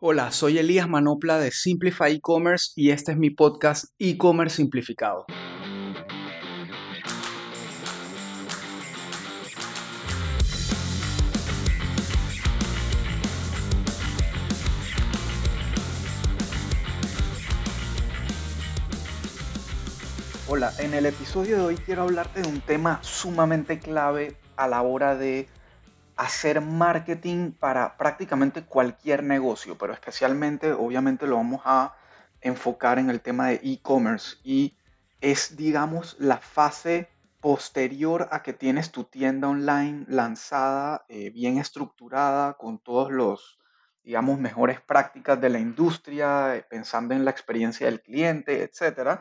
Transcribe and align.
Hola, 0.00 0.30
soy 0.30 0.58
Elías 0.58 0.88
Manopla 0.88 1.40
de 1.40 1.50
Simplify 1.50 2.14
E-Commerce 2.14 2.70
y 2.76 2.90
este 2.90 3.10
es 3.10 3.18
mi 3.18 3.30
podcast 3.30 3.86
E-Commerce 3.98 4.58
Simplificado. 4.58 5.26
Hola, 20.46 20.72
en 20.78 20.94
el 20.94 21.06
episodio 21.06 21.56
de 21.56 21.62
hoy 21.64 21.74
quiero 21.74 22.02
hablarte 22.02 22.42
de 22.42 22.48
un 22.48 22.60
tema 22.60 23.00
sumamente 23.02 23.80
clave 23.80 24.36
a 24.56 24.68
la 24.68 24.80
hora 24.82 25.16
de 25.16 25.48
hacer 26.18 26.60
marketing 26.60 27.52
para 27.52 27.96
prácticamente 27.96 28.64
cualquier 28.64 29.22
negocio, 29.22 29.78
pero 29.78 29.92
especialmente 29.92 30.72
obviamente 30.72 31.28
lo 31.28 31.36
vamos 31.36 31.62
a 31.64 31.94
enfocar 32.40 32.98
en 32.98 33.08
el 33.08 33.20
tema 33.20 33.48
de 33.48 33.60
e-commerce 33.62 34.36
y 34.42 34.76
es 35.20 35.56
digamos 35.56 36.16
la 36.18 36.38
fase 36.38 37.08
posterior 37.40 38.28
a 38.32 38.42
que 38.42 38.52
tienes 38.52 38.90
tu 38.90 39.04
tienda 39.04 39.48
online 39.48 40.04
lanzada, 40.08 41.04
eh, 41.08 41.30
bien 41.30 41.58
estructurada, 41.58 42.54
con 42.54 42.80
todos 42.80 43.12
los, 43.12 43.60
digamos, 44.02 44.40
mejores 44.40 44.80
prácticas 44.80 45.40
de 45.40 45.48
la 45.48 45.60
industria, 45.60 46.56
eh, 46.56 46.66
pensando 46.68 47.14
en 47.14 47.24
la 47.24 47.30
experiencia 47.30 47.86
del 47.86 48.02
cliente, 48.02 48.64
etc. 48.64 49.20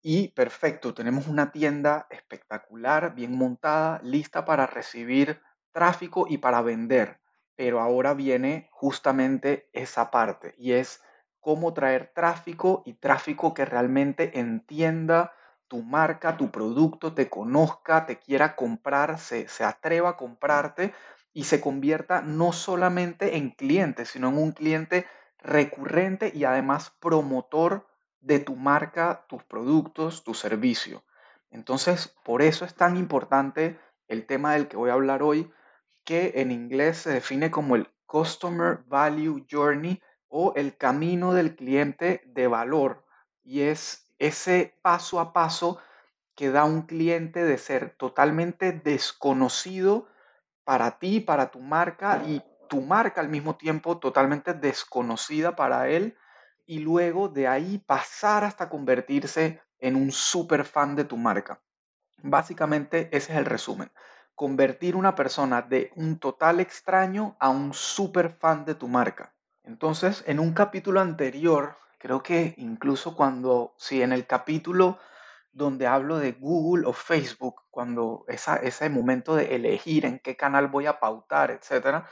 Y 0.00 0.28
perfecto, 0.28 0.94
tenemos 0.94 1.26
una 1.26 1.52
tienda 1.52 2.06
espectacular, 2.08 3.14
bien 3.14 3.36
montada, 3.36 4.00
lista 4.02 4.46
para 4.46 4.66
recibir 4.66 5.42
tráfico 5.74 6.26
y 6.26 6.38
para 6.38 6.62
vender. 6.62 7.20
Pero 7.56 7.80
ahora 7.80 8.14
viene 8.14 8.68
justamente 8.72 9.68
esa 9.74 10.10
parte 10.10 10.54
y 10.56 10.72
es 10.72 11.02
cómo 11.40 11.74
traer 11.74 12.12
tráfico 12.14 12.82
y 12.86 12.94
tráfico 12.94 13.52
que 13.52 13.66
realmente 13.66 14.38
entienda 14.38 15.34
tu 15.68 15.82
marca, 15.82 16.36
tu 16.36 16.50
producto, 16.50 17.12
te 17.12 17.28
conozca, 17.28 18.06
te 18.06 18.18
quiera 18.18 18.56
comprar, 18.56 19.18
se, 19.18 19.48
se 19.48 19.64
atreva 19.64 20.10
a 20.10 20.16
comprarte 20.16 20.94
y 21.32 21.44
se 21.44 21.60
convierta 21.60 22.22
no 22.22 22.52
solamente 22.52 23.36
en 23.36 23.50
cliente, 23.50 24.06
sino 24.06 24.28
en 24.28 24.38
un 24.38 24.52
cliente 24.52 25.06
recurrente 25.38 26.32
y 26.34 26.44
además 26.44 26.94
promotor 27.00 27.86
de 28.20 28.38
tu 28.38 28.56
marca, 28.56 29.26
tus 29.28 29.42
productos, 29.44 30.24
tu 30.24 30.32
servicio. 30.32 31.04
Entonces, 31.50 32.16
por 32.24 32.40
eso 32.40 32.64
es 32.64 32.74
tan 32.74 32.96
importante 32.96 33.78
el 34.08 34.26
tema 34.26 34.54
del 34.54 34.68
que 34.68 34.76
voy 34.76 34.90
a 34.90 34.94
hablar 34.94 35.22
hoy, 35.22 35.52
que 36.04 36.32
en 36.36 36.52
inglés 36.52 36.98
se 36.98 37.10
define 37.10 37.50
como 37.50 37.76
el 37.76 37.88
Customer 38.06 38.84
Value 38.86 39.46
Journey 39.50 40.02
o 40.28 40.52
el 40.56 40.76
camino 40.76 41.32
del 41.32 41.56
cliente 41.56 42.22
de 42.26 42.46
valor. 42.46 43.04
Y 43.42 43.62
es 43.62 44.12
ese 44.18 44.78
paso 44.82 45.20
a 45.20 45.32
paso 45.32 45.78
que 46.34 46.50
da 46.50 46.64
un 46.64 46.82
cliente 46.82 47.44
de 47.44 47.58
ser 47.58 47.90
totalmente 47.96 48.72
desconocido 48.72 50.08
para 50.64 50.98
ti, 50.98 51.20
para 51.20 51.50
tu 51.50 51.60
marca 51.60 52.22
y 52.26 52.42
tu 52.68 52.80
marca 52.80 53.20
al 53.20 53.28
mismo 53.28 53.56
tiempo 53.56 53.98
totalmente 53.98 54.54
desconocida 54.54 55.54
para 55.54 55.88
él 55.88 56.16
y 56.66 56.78
luego 56.80 57.28
de 57.28 57.46
ahí 57.46 57.78
pasar 57.78 58.44
hasta 58.44 58.68
convertirse 58.68 59.60
en 59.78 59.96
un 59.96 60.10
super 60.10 60.64
fan 60.64 60.96
de 60.96 61.04
tu 61.04 61.16
marca. 61.16 61.60
Básicamente 62.22 63.08
ese 63.12 63.32
es 63.32 63.38
el 63.38 63.44
resumen 63.44 63.90
convertir 64.34 64.96
una 64.96 65.14
persona 65.14 65.62
de 65.62 65.92
un 65.96 66.18
total 66.18 66.60
extraño 66.60 67.36
a 67.38 67.50
un 67.50 67.72
super 67.72 68.30
fan 68.30 68.64
de 68.64 68.74
tu 68.74 68.88
marca. 68.88 69.34
Entonces, 69.62 70.24
en 70.26 70.40
un 70.40 70.52
capítulo 70.52 71.00
anterior, 71.00 71.78
creo 71.98 72.22
que 72.22 72.54
incluso 72.58 73.16
cuando, 73.16 73.74
si 73.78 74.02
en 74.02 74.12
el 74.12 74.26
capítulo 74.26 74.98
donde 75.52 75.86
hablo 75.86 76.18
de 76.18 76.32
Google 76.32 76.86
o 76.86 76.92
Facebook, 76.92 77.62
cuando 77.70 78.24
ese 78.26 78.90
momento 78.90 79.36
de 79.36 79.54
elegir 79.54 80.04
en 80.04 80.18
qué 80.18 80.36
canal 80.36 80.66
voy 80.66 80.86
a 80.86 80.98
pautar, 80.98 81.52
etcétera, 81.52 82.08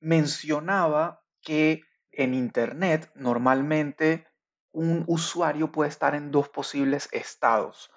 mencionaba 0.00 1.22
que 1.42 1.82
en 2.10 2.32
Internet 2.32 3.12
normalmente 3.14 4.26
un 4.72 5.04
usuario 5.06 5.70
puede 5.70 5.90
estar 5.90 6.14
en 6.14 6.30
dos 6.30 6.48
posibles 6.48 7.08
estados 7.12 7.90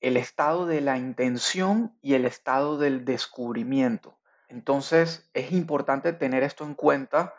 el 0.00 0.16
estado 0.16 0.66
de 0.66 0.80
la 0.80 0.96
intención 0.96 1.96
y 2.00 2.14
el 2.14 2.24
estado 2.24 2.78
del 2.78 3.04
descubrimiento. 3.04 4.18
Entonces 4.48 5.30
es 5.34 5.52
importante 5.52 6.12
tener 6.12 6.42
esto 6.42 6.64
en 6.64 6.74
cuenta 6.74 7.34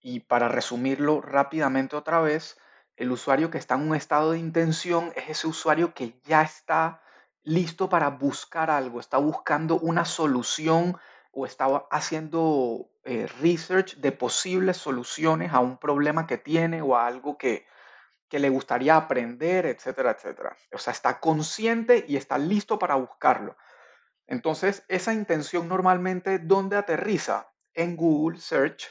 y 0.00 0.20
para 0.20 0.48
resumirlo 0.48 1.20
rápidamente 1.20 1.96
otra 1.96 2.20
vez, 2.20 2.58
el 2.96 3.12
usuario 3.12 3.50
que 3.50 3.58
está 3.58 3.74
en 3.74 3.88
un 3.88 3.94
estado 3.94 4.32
de 4.32 4.38
intención 4.38 5.12
es 5.16 5.28
ese 5.28 5.46
usuario 5.46 5.92
que 5.94 6.18
ya 6.24 6.42
está 6.42 7.02
listo 7.42 7.88
para 7.88 8.10
buscar 8.10 8.70
algo, 8.70 8.98
está 8.98 9.18
buscando 9.18 9.78
una 9.78 10.04
solución 10.04 10.96
o 11.32 11.44
está 11.44 11.66
haciendo 11.90 12.88
eh, 13.04 13.28
research 13.40 13.96
de 13.96 14.10
posibles 14.10 14.78
soluciones 14.78 15.52
a 15.52 15.60
un 15.60 15.76
problema 15.76 16.26
que 16.26 16.38
tiene 16.38 16.80
o 16.82 16.96
a 16.96 17.06
algo 17.06 17.36
que, 17.36 17.66
que 18.28 18.38
le 18.38 18.48
gustaría 18.48 18.96
aprender, 18.96 19.66
etcétera, 19.66 20.12
etcétera. 20.12 20.56
O 20.72 20.78
sea, 20.78 20.92
está 20.92 21.20
consciente 21.20 22.04
y 22.08 22.16
está 22.16 22.38
listo 22.38 22.78
para 22.78 22.96
buscarlo. 22.96 23.56
Entonces, 24.26 24.84
esa 24.88 25.14
intención 25.14 25.68
normalmente, 25.68 26.38
¿dónde 26.38 26.76
aterriza? 26.76 27.52
En 27.74 27.96
Google 27.96 28.40
Search 28.40 28.88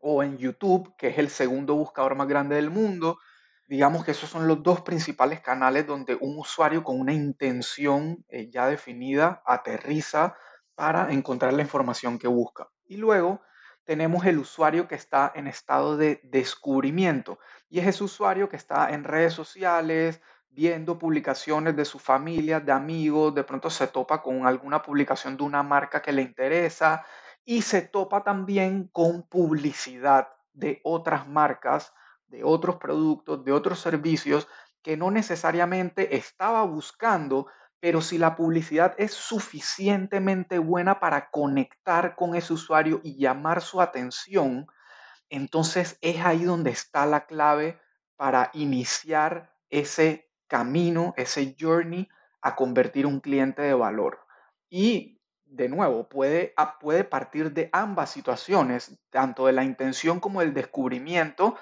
o 0.00 0.22
en 0.22 0.38
YouTube, 0.38 0.94
que 0.96 1.08
es 1.08 1.18
el 1.18 1.30
segundo 1.30 1.74
buscador 1.74 2.14
más 2.14 2.28
grande 2.28 2.56
del 2.56 2.70
mundo. 2.70 3.18
Digamos 3.66 4.04
que 4.04 4.12
esos 4.12 4.30
son 4.30 4.46
los 4.46 4.62
dos 4.62 4.82
principales 4.82 5.40
canales 5.40 5.86
donde 5.86 6.14
un 6.14 6.38
usuario 6.38 6.84
con 6.84 7.00
una 7.00 7.12
intención 7.12 8.24
eh, 8.28 8.48
ya 8.50 8.68
definida 8.68 9.42
aterriza 9.44 10.36
para 10.76 11.12
encontrar 11.12 11.52
la 11.54 11.62
información 11.62 12.18
que 12.18 12.28
busca. 12.28 12.68
Y 12.84 12.98
luego 12.98 13.40
tenemos 13.86 14.26
el 14.26 14.38
usuario 14.38 14.88
que 14.88 14.96
está 14.96 15.32
en 15.34 15.46
estado 15.46 15.96
de 15.96 16.20
descubrimiento 16.24 17.38
y 17.70 17.78
es 17.78 17.86
ese 17.86 18.04
usuario 18.04 18.48
que 18.48 18.56
está 18.56 18.92
en 18.92 19.04
redes 19.04 19.32
sociales, 19.32 20.20
viendo 20.50 20.98
publicaciones 20.98 21.76
de 21.76 21.84
su 21.84 21.98
familia, 21.98 22.60
de 22.60 22.72
amigos, 22.72 23.34
de 23.34 23.44
pronto 23.44 23.70
se 23.70 23.86
topa 23.86 24.22
con 24.22 24.46
alguna 24.46 24.82
publicación 24.82 25.36
de 25.36 25.44
una 25.44 25.62
marca 25.62 26.02
que 26.02 26.12
le 26.12 26.22
interesa 26.22 27.04
y 27.44 27.62
se 27.62 27.82
topa 27.82 28.24
también 28.24 28.88
con 28.88 29.22
publicidad 29.22 30.28
de 30.52 30.80
otras 30.82 31.28
marcas, 31.28 31.92
de 32.26 32.42
otros 32.42 32.76
productos, 32.76 33.44
de 33.44 33.52
otros 33.52 33.78
servicios 33.78 34.48
que 34.82 34.96
no 34.96 35.10
necesariamente 35.10 36.16
estaba 36.16 36.62
buscando, 36.64 37.46
pero 37.86 38.00
si 38.00 38.18
la 38.18 38.34
publicidad 38.34 38.96
es 38.98 39.12
suficientemente 39.12 40.58
buena 40.58 40.98
para 40.98 41.30
conectar 41.30 42.16
con 42.16 42.34
ese 42.34 42.52
usuario 42.52 43.00
y 43.04 43.16
llamar 43.16 43.62
su 43.62 43.80
atención, 43.80 44.66
entonces 45.30 45.96
es 46.00 46.20
ahí 46.24 46.42
donde 46.42 46.70
está 46.70 47.06
la 47.06 47.26
clave 47.26 47.78
para 48.16 48.50
iniciar 48.54 49.54
ese 49.70 50.28
camino, 50.48 51.14
ese 51.16 51.54
journey 51.60 52.08
a 52.42 52.56
convertir 52.56 53.06
un 53.06 53.20
cliente 53.20 53.62
de 53.62 53.74
valor. 53.74 54.18
Y 54.68 55.20
de 55.44 55.68
nuevo, 55.68 56.08
puede, 56.08 56.54
puede 56.80 57.04
partir 57.04 57.52
de 57.52 57.70
ambas 57.72 58.10
situaciones, 58.10 58.98
tanto 59.10 59.46
de 59.46 59.52
la 59.52 59.62
intención 59.62 60.18
como 60.18 60.40
del 60.40 60.54
descubrimiento, 60.54 61.56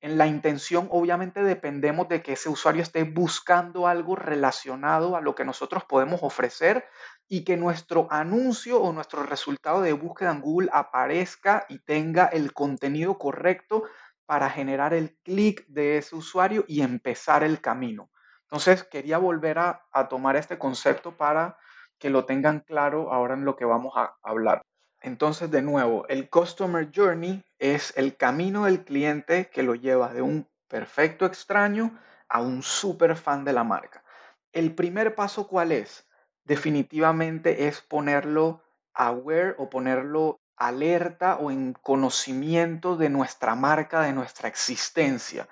en 0.00 0.16
la 0.16 0.26
intención, 0.28 0.86
obviamente, 0.90 1.42
dependemos 1.42 2.08
de 2.08 2.22
que 2.22 2.34
ese 2.34 2.48
usuario 2.48 2.82
esté 2.82 3.02
buscando 3.02 3.88
algo 3.88 4.14
relacionado 4.14 5.16
a 5.16 5.20
lo 5.20 5.34
que 5.34 5.44
nosotros 5.44 5.84
podemos 5.84 6.20
ofrecer 6.22 6.84
y 7.26 7.44
que 7.44 7.56
nuestro 7.56 8.06
anuncio 8.10 8.80
o 8.80 8.92
nuestro 8.92 9.24
resultado 9.24 9.80
de 9.82 9.92
búsqueda 9.92 10.30
en 10.30 10.40
Google 10.40 10.70
aparezca 10.72 11.66
y 11.68 11.80
tenga 11.80 12.26
el 12.26 12.52
contenido 12.52 13.18
correcto 13.18 13.84
para 14.24 14.48
generar 14.50 14.94
el 14.94 15.16
clic 15.24 15.66
de 15.66 15.98
ese 15.98 16.14
usuario 16.14 16.64
y 16.68 16.82
empezar 16.82 17.42
el 17.42 17.60
camino. 17.60 18.10
Entonces, 18.42 18.84
quería 18.84 19.18
volver 19.18 19.58
a, 19.58 19.86
a 19.90 20.08
tomar 20.08 20.36
este 20.36 20.58
concepto 20.58 21.16
para 21.16 21.58
que 21.98 22.08
lo 22.08 22.24
tengan 22.24 22.60
claro 22.60 23.12
ahora 23.12 23.34
en 23.34 23.44
lo 23.44 23.56
que 23.56 23.64
vamos 23.64 23.94
a 23.96 24.16
hablar. 24.22 24.62
Entonces, 25.00 25.50
de 25.50 25.62
nuevo, 25.62 26.06
el 26.08 26.30
Customer 26.30 26.88
Journey 26.94 27.44
es 27.58 27.92
el 27.96 28.16
camino 28.16 28.64
del 28.64 28.84
cliente 28.84 29.50
que 29.50 29.62
lo 29.62 29.74
lleva 29.74 30.12
de 30.12 30.22
un 30.22 30.48
perfecto 30.68 31.26
extraño 31.26 31.98
a 32.28 32.40
un 32.40 32.62
super 32.62 33.16
fan 33.16 33.44
de 33.44 33.52
la 33.52 33.64
marca. 33.64 34.04
El 34.52 34.74
primer 34.74 35.14
paso, 35.14 35.48
¿cuál 35.48 35.72
es? 35.72 36.06
Definitivamente 36.44 37.66
es 37.66 37.80
ponerlo 37.80 38.62
aware 38.94 39.54
o 39.58 39.70
ponerlo 39.70 40.40
alerta 40.56 41.36
o 41.36 41.50
en 41.50 41.72
conocimiento 41.72 42.96
de 42.96 43.10
nuestra 43.10 43.54
marca, 43.54 44.02
de 44.02 44.12
nuestra 44.12 44.48
existencia. 44.48 45.48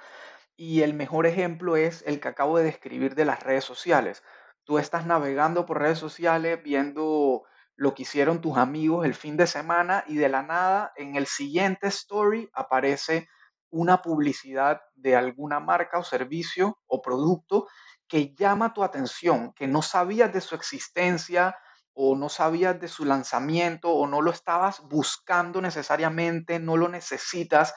Y 0.56 0.82
el 0.82 0.94
mejor 0.94 1.26
ejemplo 1.26 1.76
es 1.76 2.02
el 2.06 2.18
que 2.18 2.28
acabo 2.28 2.58
de 2.58 2.64
describir 2.64 3.14
de 3.14 3.24
las 3.24 3.42
redes 3.42 3.64
sociales. 3.64 4.22
Tú 4.64 4.78
estás 4.78 5.06
navegando 5.06 5.66
por 5.66 5.78
redes 5.80 5.98
sociales 5.98 6.62
viendo 6.62 7.44
lo 7.76 7.94
que 7.94 8.02
hicieron 8.02 8.40
tus 8.40 8.56
amigos 8.56 9.04
el 9.04 9.14
fin 9.14 9.36
de 9.36 9.46
semana 9.46 10.04
y 10.06 10.16
de 10.16 10.28
la 10.28 10.42
nada 10.42 10.92
en 10.96 11.16
el 11.16 11.26
siguiente 11.26 11.88
story 11.88 12.50
aparece 12.54 13.28
una 13.70 14.00
publicidad 14.02 14.80
de 14.94 15.16
alguna 15.16 15.60
marca 15.60 15.98
o 15.98 16.02
servicio 16.02 16.78
o 16.86 17.02
producto 17.02 17.68
que 18.08 18.34
llama 18.34 18.72
tu 18.72 18.82
atención, 18.82 19.52
que 19.52 19.66
no 19.66 19.82
sabías 19.82 20.32
de 20.32 20.40
su 20.40 20.54
existencia 20.54 21.56
o 21.92 22.16
no 22.16 22.28
sabías 22.28 22.78
de 22.80 22.88
su 22.88 23.04
lanzamiento 23.04 23.90
o 23.90 24.06
no 24.06 24.22
lo 24.22 24.30
estabas 24.30 24.82
buscando 24.82 25.60
necesariamente, 25.60 26.58
no 26.58 26.76
lo 26.76 26.88
necesitas, 26.88 27.74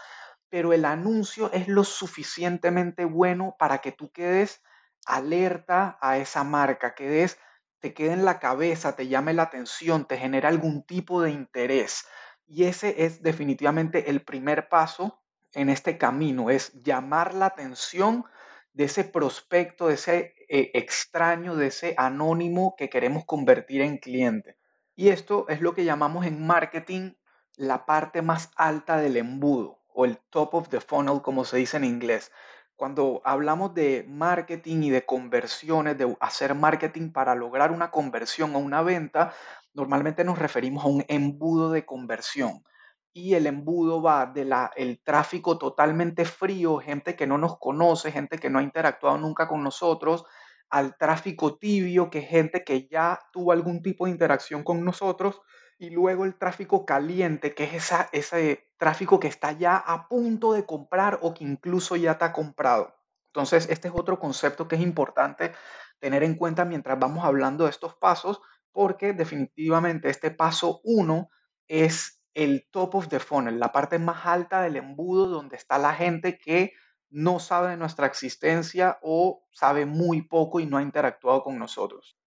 pero 0.50 0.74
el 0.74 0.86
anuncio 0.86 1.52
es 1.52 1.68
lo 1.68 1.84
suficientemente 1.84 3.06
bueno 3.06 3.56
para 3.58 3.80
que 3.80 3.92
tú 3.92 4.12
quedes 4.12 4.62
alerta 5.06 5.98
a 6.02 6.18
esa 6.18 6.44
marca, 6.44 6.96
quedes, 6.96 7.40
te 7.80 7.94
quede 7.94 8.14
en 8.14 8.26
la 8.26 8.40
cabeza, 8.40 8.96
te 8.96 9.08
llame 9.08 9.34
la 9.34 9.44
atención, 9.44 10.06
te 10.06 10.18
genera 10.18 10.50
algún 10.50 10.84
tipo 10.84 11.22
de 11.22 11.32
interés. 11.32 12.06
Y 12.46 12.66
ese 12.66 13.06
es 13.06 13.22
definitivamente 13.22 14.10
el 14.10 14.22
primer 14.24 14.70
paso 14.70 15.22
en 15.54 15.70
este 15.70 15.98
camino, 15.98 16.50
es 16.50 16.74
llamar 16.84 17.34
la 17.34 17.48
atención 17.48 18.26
de 18.74 18.86
ese 18.86 19.04
prospecto, 19.04 19.88
de 19.88 19.96
ese 19.96 20.36
eh, 20.48 20.72
extraño, 20.74 21.56
de 21.56 21.68
ese 21.68 21.96
anónimo 21.98 22.76
que 22.78 22.90
queremos 22.90 23.26
convertir 23.26 23.82
en 23.82 23.98
cliente. 23.98 24.58
Y 24.96 25.10
esto 25.10 25.46
es 25.50 25.62
lo 25.62 25.74
que 25.74 25.86
llamamos 25.86 26.26
en 26.26 26.46
marketing 26.46 27.14
la 27.56 27.86
parte 27.86 28.22
más 28.22 28.52
alta 28.56 28.98
del 28.98 29.18
embudo 29.18 29.80
o 29.94 30.06
el 30.06 30.18
top 30.30 30.54
of 30.54 30.70
the 30.70 30.80
funnel, 30.80 31.22
como 31.22 31.46
se 31.46 31.58
dice 31.58 31.78
en 31.78 31.84
inglés. 31.84 32.32
Cuando 32.80 33.22
hablamos 33.26 33.74
de 33.74 34.06
marketing 34.08 34.84
y 34.84 34.90
de 34.90 35.06
conversiones, 35.06 35.98
de 35.98 36.16
hacer 36.22 36.56
marketing 36.56 37.12
para 37.12 37.36
lograr 37.36 37.74
una 37.74 37.92
conversión 37.92 38.56
o 38.56 38.60
una 38.60 38.82
venta, 38.82 39.34
normalmente 39.74 40.24
nos 40.24 40.40
referimos 40.40 40.86
a 40.86 40.88
un 40.88 41.04
embudo 41.10 41.72
de 41.72 41.86
conversión. 41.86 42.64
Y 43.12 43.34
el 43.34 43.48
embudo 43.48 44.02
va 44.02 44.28
de 44.28 44.46
la, 44.46 44.72
el 44.78 45.02
tráfico 45.04 45.58
totalmente 45.58 46.24
frío, 46.24 46.78
gente 46.78 47.18
que 47.18 47.28
no 47.28 47.38
nos 47.38 47.60
conoce, 47.60 48.14
gente 48.14 48.38
que 48.38 48.50
no 48.50 48.60
ha 48.60 48.64
interactuado 48.64 49.18
nunca 49.18 49.50
con 49.50 49.62
nosotros, 49.62 50.24
al 50.70 50.96
tráfico 50.98 51.58
tibio, 51.58 52.10
que 52.10 52.20
es 52.20 52.30
gente 52.30 52.64
que 52.64 52.88
ya 52.88 53.20
tuvo 53.34 53.52
algún 53.52 53.82
tipo 53.82 54.06
de 54.06 54.12
interacción 54.12 54.64
con 54.64 54.86
nosotros, 54.86 55.42
y 55.80 55.90
luego 55.92 56.26
el 56.26 56.36
tráfico 56.36 56.86
caliente, 56.86 57.56
que 57.56 57.64
es 57.64 57.92
ese 58.12 58.70
tráfico 58.78 59.20
que 59.20 59.30
está 59.30 59.54
ya 59.54 59.78
a 59.78 60.10
punto 60.10 60.52
de 60.52 60.66
comprar 60.66 61.20
o 61.22 61.34
que 61.34 61.46
incluso 61.46 61.96
ya 61.96 62.18
ha 62.20 62.34
comprado. 62.34 62.94
Entonces, 63.28 63.68
este 63.70 63.88
es 63.88 63.94
otro 63.96 64.20
concepto 64.20 64.68
que 64.68 64.76
es 64.76 64.82
importante 64.82 65.54
tener 66.00 66.24
en 66.24 66.36
cuenta 66.36 66.66
mientras 66.66 67.00
vamos 67.00 67.24
hablando 67.24 67.64
de 67.64 67.70
estos 67.70 67.96
pasos, 67.96 68.42
porque 68.74 69.14
definitivamente 69.14 70.10
este 70.10 70.32
paso 70.32 70.82
uno 70.84 71.30
es 71.68 72.22
el 72.34 72.68
top 72.72 72.96
of 72.96 73.08
the 73.08 73.20
funnel, 73.20 73.60
la 73.60 73.72
parte 73.72 74.00
más 74.00 74.26
alta 74.26 74.62
del 74.62 74.76
embudo 74.76 75.28
donde 75.28 75.56
está 75.56 75.78
la 75.78 75.94
gente 75.94 76.38
que 76.38 76.74
no 77.10 77.40
sabe 77.40 77.70
de 77.70 77.78
nuestra 77.78 78.06
existencia 78.06 79.00
o 79.02 79.48
sabe 79.52 79.86
muy 79.86 80.24
poco 80.24 80.60
y 80.60 80.66
no 80.66 80.78
ha 80.78 80.82
interactuado 80.82 81.42
con 81.42 81.58
nosotros. 81.58 82.19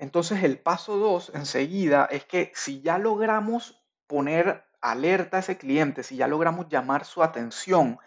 Entonces 0.00 0.42
el 0.44 0.58
paso 0.58 0.96
dos 0.96 1.30
enseguida 1.34 2.06
es 2.10 2.24
que 2.24 2.52
si 2.54 2.80
ya 2.80 2.96
logramos 2.96 3.84
poner 4.06 4.64
alerta 4.80 5.36
a 5.36 5.40
ese 5.40 5.58
cliente, 5.58 6.02
si 6.02 6.16
ya 6.16 6.26
logramos 6.26 6.68
llamar 6.70 7.04
su 7.04 7.22
atención, 7.22 7.98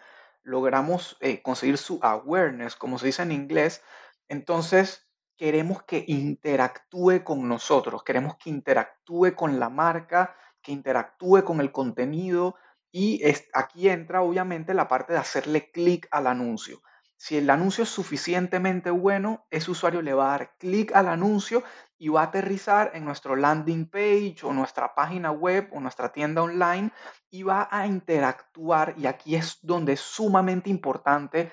logramos 0.42 1.16
eh, 1.20 1.40
conseguir 1.40 1.78
su 1.78 2.00
awareness, 2.02 2.74
como 2.74 2.98
se 2.98 3.06
dice 3.06 3.22
en 3.22 3.30
inglés, 3.30 3.80
entonces 4.28 5.08
queremos 5.36 5.84
que 5.84 6.04
interactúe 6.08 7.22
con 7.22 7.48
nosotros, 7.48 8.02
queremos 8.02 8.38
que 8.38 8.50
interactúe 8.50 9.36
con 9.36 9.60
la 9.60 9.68
marca, 9.68 10.36
que 10.62 10.72
interactúe 10.72 11.44
con 11.44 11.60
el 11.60 11.70
contenido 11.70 12.56
y 12.90 13.22
aquí 13.52 13.88
entra 13.88 14.20
obviamente 14.20 14.74
la 14.74 14.88
parte 14.88 15.12
de 15.12 15.20
hacerle 15.20 15.70
clic 15.70 16.08
al 16.10 16.26
anuncio. 16.26 16.82
Si 17.24 17.38
el 17.38 17.48
anuncio 17.48 17.84
es 17.84 17.88
suficientemente 17.88 18.90
bueno, 18.90 19.46
ese 19.50 19.70
usuario 19.70 20.02
le 20.02 20.12
va 20.12 20.26
a 20.26 20.38
dar 20.38 20.58
clic 20.58 20.94
al 20.94 21.08
anuncio 21.08 21.64
y 21.96 22.10
va 22.10 22.20
a 22.20 22.24
aterrizar 22.24 22.90
en 22.92 23.06
nuestro 23.06 23.34
landing 23.34 23.88
page 23.88 24.40
o 24.42 24.52
nuestra 24.52 24.94
página 24.94 25.30
web 25.30 25.70
o 25.72 25.80
nuestra 25.80 26.12
tienda 26.12 26.42
online 26.42 26.90
y 27.30 27.42
va 27.42 27.66
a 27.70 27.86
interactuar 27.86 28.92
y 28.98 29.06
aquí 29.06 29.36
es 29.36 29.58
donde 29.62 29.94
es 29.94 30.00
sumamente 30.00 30.68
importante 30.68 31.50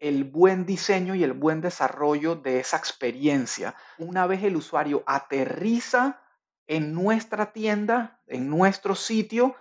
el 0.00 0.24
buen 0.24 0.66
diseño 0.66 1.14
y 1.14 1.22
el 1.22 1.34
buen 1.34 1.60
desarrollo 1.60 2.34
de 2.34 2.58
esa 2.58 2.76
experiencia. 2.76 3.76
Una 3.98 4.26
vez 4.26 4.42
el 4.42 4.56
usuario 4.56 5.04
aterriza 5.06 6.20
en 6.66 6.94
nuestra 6.94 7.52
tienda, 7.52 8.20
en 8.26 8.50
nuestro 8.50 8.96
sitio, 8.96 9.54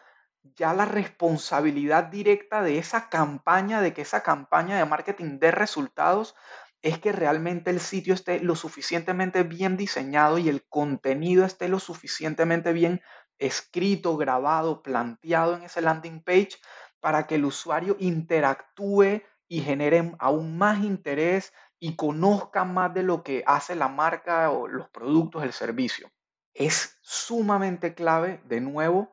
ya 0.43 0.73
la 0.73 0.85
responsabilidad 0.85 2.05
directa 2.05 2.61
de 2.61 2.77
esa 2.77 3.09
campaña, 3.09 3.81
de 3.81 3.93
que 3.93 4.01
esa 4.01 4.23
campaña 4.23 4.77
de 4.77 4.85
marketing 4.85 5.39
dé 5.39 5.51
resultados, 5.51 6.35
es 6.81 6.97
que 6.99 7.11
realmente 7.11 7.69
el 7.69 7.79
sitio 7.79 8.13
esté 8.13 8.39
lo 8.39 8.55
suficientemente 8.55 9.43
bien 9.43 9.77
diseñado 9.77 10.37
y 10.37 10.49
el 10.49 10.63
contenido 10.67 11.45
esté 11.45 11.67
lo 11.67 11.79
suficientemente 11.79 12.73
bien 12.73 13.01
escrito, 13.37 14.17
grabado, 14.17 14.81
planteado 14.81 15.55
en 15.55 15.63
ese 15.63 15.81
landing 15.81 16.23
page 16.23 16.57
para 16.99 17.27
que 17.27 17.35
el 17.35 17.45
usuario 17.45 17.95
interactúe 17.99 19.23
y 19.47 19.61
genere 19.61 20.13
aún 20.19 20.57
más 20.57 20.83
interés 20.83 21.53
y 21.79 21.95
conozca 21.95 22.63
más 22.63 22.93
de 22.93 23.03
lo 23.03 23.23
que 23.23 23.43
hace 23.45 23.75
la 23.75 23.87
marca 23.87 24.51
o 24.51 24.67
los 24.67 24.89
productos, 24.89 25.43
el 25.43 25.53
servicio. 25.53 26.11
Es 26.53 26.99
sumamente 27.01 27.93
clave, 27.93 28.41
de 28.45 28.61
nuevo, 28.61 29.11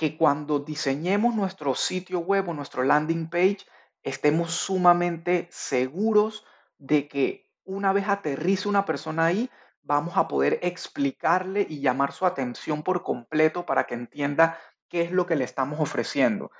que 0.00 0.16
cuando 0.16 0.60
diseñemos 0.60 1.34
nuestro 1.34 1.74
sitio 1.74 2.20
web 2.20 2.48
o 2.48 2.54
nuestro 2.54 2.82
landing 2.82 3.28
page, 3.28 3.58
estemos 4.02 4.52
sumamente 4.52 5.46
seguros 5.50 6.46
de 6.78 7.06
que 7.06 7.52
una 7.64 7.92
vez 7.92 8.08
aterrice 8.08 8.66
una 8.66 8.86
persona 8.86 9.26
ahí, 9.26 9.50
vamos 9.82 10.16
a 10.16 10.26
poder 10.26 10.58
explicarle 10.62 11.66
y 11.68 11.82
llamar 11.82 12.12
su 12.12 12.24
atención 12.24 12.82
por 12.82 13.02
completo 13.02 13.66
para 13.66 13.84
que 13.84 13.92
entienda 13.92 14.58
qué 14.88 15.02
es 15.02 15.12
lo 15.12 15.26
que 15.26 15.36
le 15.36 15.44
estamos 15.44 15.78
ofreciendo. 15.80 16.50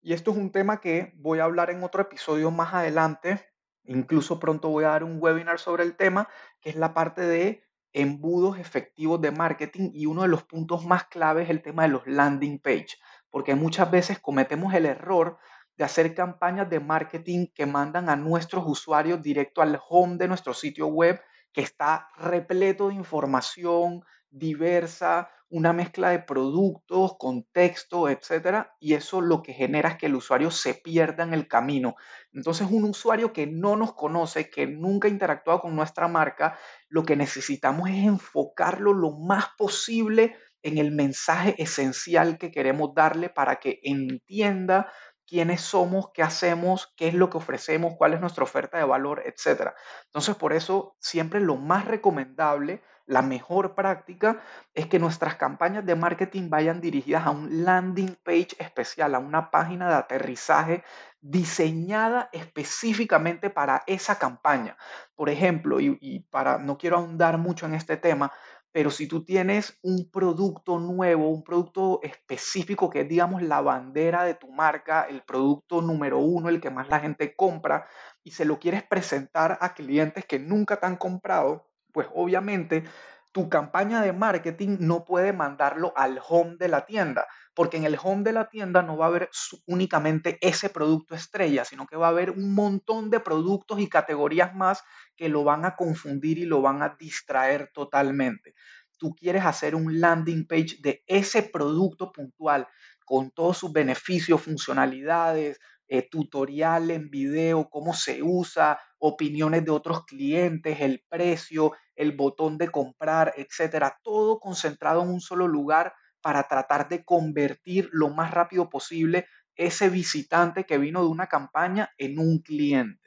Y 0.00 0.12
esto 0.12 0.32
es 0.32 0.36
un 0.36 0.50
tema 0.50 0.80
que 0.80 1.12
voy 1.14 1.38
a 1.38 1.44
hablar 1.44 1.70
en 1.70 1.84
otro 1.84 2.02
episodio 2.02 2.50
más 2.50 2.74
adelante. 2.74 3.48
Incluso 3.84 4.40
pronto 4.40 4.70
voy 4.70 4.82
a 4.82 4.88
dar 4.88 5.04
un 5.04 5.18
webinar 5.22 5.60
sobre 5.60 5.84
el 5.84 5.94
tema, 5.94 6.28
que 6.60 6.70
es 6.70 6.74
la 6.74 6.94
parte 6.94 7.20
de 7.20 7.62
embudos 7.92 8.58
efectivos 8.58 9.20
de 9.20 9.30
marketing 9.30 9.90
y 9.92 10.06
uno 10.06 10.22
de 10.22 10.28
los 10.28 10.44
puntos 10.44 10.84
más 10.84 11.04
claves 11.04 11.44
es 11.44 11.50
el 11.50 11.62
tema 11.62 11.82
de 11.82 11.90
los 11.90 12.06
landing 12.06 12.58
page, 12.58 12.98
porque 13.30 13.54
muchas 13.54 13.90
veces 13.90 14.18
cometemos 14.18 14.74
el 14.74 14.86
error 14.86 15.38
de 15.76 15.84
hacer 15.84 16.14
campañas 16.14 16.68
de 16.68 16.80
marketing 16.80 17.46
que 17.54 17.66
mandan 17.66 18.08
a 18.08 18.16
nuestros 18.16 18.64
usuarios 18.66 19.22
directo 19.22 19.62
al 19.62 19.80
home 19.88 20.16
de 20.16 20.28
nuestro 20.28 20.54
sitio 20.54 20.86
web 20.86 21.20
que 21.52 21.62
está 21.62 22.08
repleto 22.16 22.88
de 22.88 22.94
información 22.94 24.02
diversa, 24.30 25.30
una 25.52 25.74
mezcla 25.74 26.08
de 26.08 26.18
productos, 26.20 27.16
contexto, 27.18 28.08
etcétera, 28.08 28.74
y 28.80 28.94
eso 28.94 29.20
lo 29.20 29.42
que 29.42 29.52
genera 29.52 29.90
es 29.90 29.96
que 29.98 30.06
el 30.06 30.14
usuario 30.14 30.50
se 30.50 30.72
pierda 30.72 31.24
en 31.24 31.34
el 31.34 31.46
camino. 31.46 31.94
Entonces, 32.32 32.68
un 32.70 32.84
usuario 32.84 33.34
que 33.34 33.46
no 33.46 33.76
nos 33.76 33.92
conoce, 33.94 34.48
que 34.48 34.66
nunca 34.66 35.08
ha 35.08 35.10
interactuado 35.10 35.60
con 35.60 35.76
nuestra 35.76 36.08
marca, 36.08 36.58
lo 36.88 37.04
que 37.04 37.16
necesitamos 37.16 37.90
es 37.90 37.96
enfocarlo 37.98 38.94
lo 38.94 39.10
más 39.12 39.48
posible 39.58 40.36
en 40.62 40.78
el 40.78 40.90
mensaje 40.90 41.54
esencial 41.62 42.38
que 42.38 42.50
queremos 42.50 42.94
darle 42.94 43.28
para 43.28 43.56
que 43.56 43.78
entienda 43.82 44.90
quiénes 45.26 45.60
somos, 45.60 46.12
qué 46.14 46.22
hacemos, 46.22 46.94
qué 46.96 47.08
es 47.08 47.14
lo 47.14 47.28
que 47.28 47.36
ofrecemos, 47.36 47.94
cuál 47.98 48.14
es 48.14 48.20
nuestra 48.20 48.44
oferta 48.44 48.78
de 48.78 48.84
valor, 48.84 49.22
etcétera. 49.26 49.74
Entonces, 50.06 50.34
por 50.34 50.54
eso 50.54 50.96
siempre 50.98 51.40
lo 51.40 51.56
más 51.56 51.84
recomendable 51.84 52.82
la 53.06 53.22
mejor 53.22 53.74
práctica 53.74 54.40
es 54.74 54.86
que 54.86 54.98
nuestras 54.98 55.36
campañas 55.36 55.84
de 55.84 55.94
marketing 55.94 56.48
vayan 56.48 56.80
dirigidas 56.80 57.26
a 57.26 57.30
un 57.30 57.64
landing 57.64 58.16
page 58.22 58.56
especial, 58.58 59.14
a 59.14 59.18
una 59.18 59.50
página 59.50 59.88
de 59.88 59.94
aterrizaje 59.94 60.84
diseñada 61.20 62.28
específicamente 62.32 63.50
para 63.50 63.82
esa 63.86 64.18
campaña. 64.18 64.76
Por 65.14 65.30
ejemplo, 65.30 65.78
y, 65.80 66.26
para 66.30 66.58
no 66.58 66.78
quiero 66.78 66.98
ahondar 66.98 67.38
mucho 67.38 67.66
en 67.66 67.74
este 67.74 67.96
tema, 67.96 68.32
pero 68.72 68.90
si 68.90 69.06
tú 69.06 69.24
tienes 69.24 69.78
un 69.82 70.10
producto 70.10 70.78
nuevo, 70.78 71.28
un 71.28 71.44
producto 71.44 72.00
específico 72.02 72.88
que 72.88 73.02
es, 73.02 73.08
digamos, 73.08 73.42
la 73.42 73.60
bandera 73.60 74.24
de 74.24 74.34
tu 74.34 74.50
marca, 74.50 75.02
el 75.02 75.22
producto 75.22 75.82
número 75.82 76.18
uno, 76.18 76.48
el 76.48 76.60
que 76.60 76.70
más 76.70 76.88
la 76.88 76.98
gente 76.98 77.36
compra, 77.36 77.86
y 78.24 78.30
se 78.30 78.46
lo 78.46 78.58
quieres 78.58 78.82
presentar 78.82 79.58
a 79.60 79.74
clientes 79.74 80.24
que 80.24 80.38
nunca 80.38 80.80
te 80.80 80.86
han 80.86 80.96
comprado, 80.96 81.68
pues 81.92 82.08
obviamente 82.14 82.84
tu 83.32 83.48
campaña 83.48 84.02
de 84.02 84.12
marketing 84.12 84.76
no 84.80 85.04
puede 85.04 85.32
mandarlo 85.32 85.92
al 85.96 86.20
home 86.26 86.56
de 86.58 86.68
la 86.68 86.84
tienda, 86.84 87.26
porque 87.54 87.78
en 87.78 87.84
el 87.84 87.98
home 88.00 88.22
de 88.24 88.32
la 88.32 88.48
tienda 88.48 88.82
no 88.82 88.96
va 88.96 89.06
a 89.06 89.08
haber 89.08 89.30
únicamente 89.66 90.38
ese 90.42 90.68
producto 90.68 91.14
estrella, 91.14 91.64
sino 91.64 91.86
que 91.86 91.96
va 91.96 92.06
a 92.06 92.10
haber 92.10 92.30
un 92.30 92.54
montón 92.54 93.08
de 93.08 93.20
productos 93.20 93.80
y 93.80 93.88
categorías 93.88 94.54
más 94.54 94.82
que 95.16 95.30
lo 95.30 95.44
van 95.44 95.64
a 95.64 95.76
confundir 95.76 96.38
y 96.38 96.44
lo 96.44 96.60
van 96.60 96.82
a 96.82 96.96
distraer 96.98 97.70
totalmente. 97.72 98.54
Tú 98.98 99.14
quieres 99.14 99.44
hacer 99.44 99.74
un 99.74 99.98
landing 99.98 100.46
page 100.46 100.76
de 100.80 101.02
ese 101.06 101.42
producto 101.42 102.12
puntual 102.12 102.68
con 103.04 103.30
todos 103.30 103.58
sus 103.58 103.72
beneficios, 103.72 104.42
funcionalidades, 104.42 105.58
eh, 105.92 106.08
tutorial 106.10 106.90
en 106.90 107.10
video, 107.10 107.68
cómo 107.68 107.92
se 107.92 108.22
usa, 108.22 108.80
opiniones 108.96 109.62
de 109.62 109.72
otros 109.72 110.06
clientes, 110.06 110.80
el 110.80 111.04
precio, 111.06 111.72
el 111.94 112.12
botón 112.12 112.56
de 112.56 112.70
comprar, 112.70 113.34
etcétera, 113.36 113.98
todo 114.02 114.40
concentrado 114.40 115.02
en 115.02 115.10
un 115.10 115.20
solo 115.20 115.46
lugar 115.46 115.92
para 116.22 116.48
tratar 116.48 116.88
de 116.88 117.04
convertir 117.04 117.90
lo 117.92 118.08
más 118.08 118.30
rápido 118.30 118.70
posible 118.70 119.26
ese 119.54 119.90
visitante 119.90 120.64
que 120.64 120.78
vino 120.78 121.02
de 121.02 121.08
una 121.08 121.26
campaña 121.26 121.90
en 121.98 122.18
un 122.18 122.38
cliente 122.38 123.01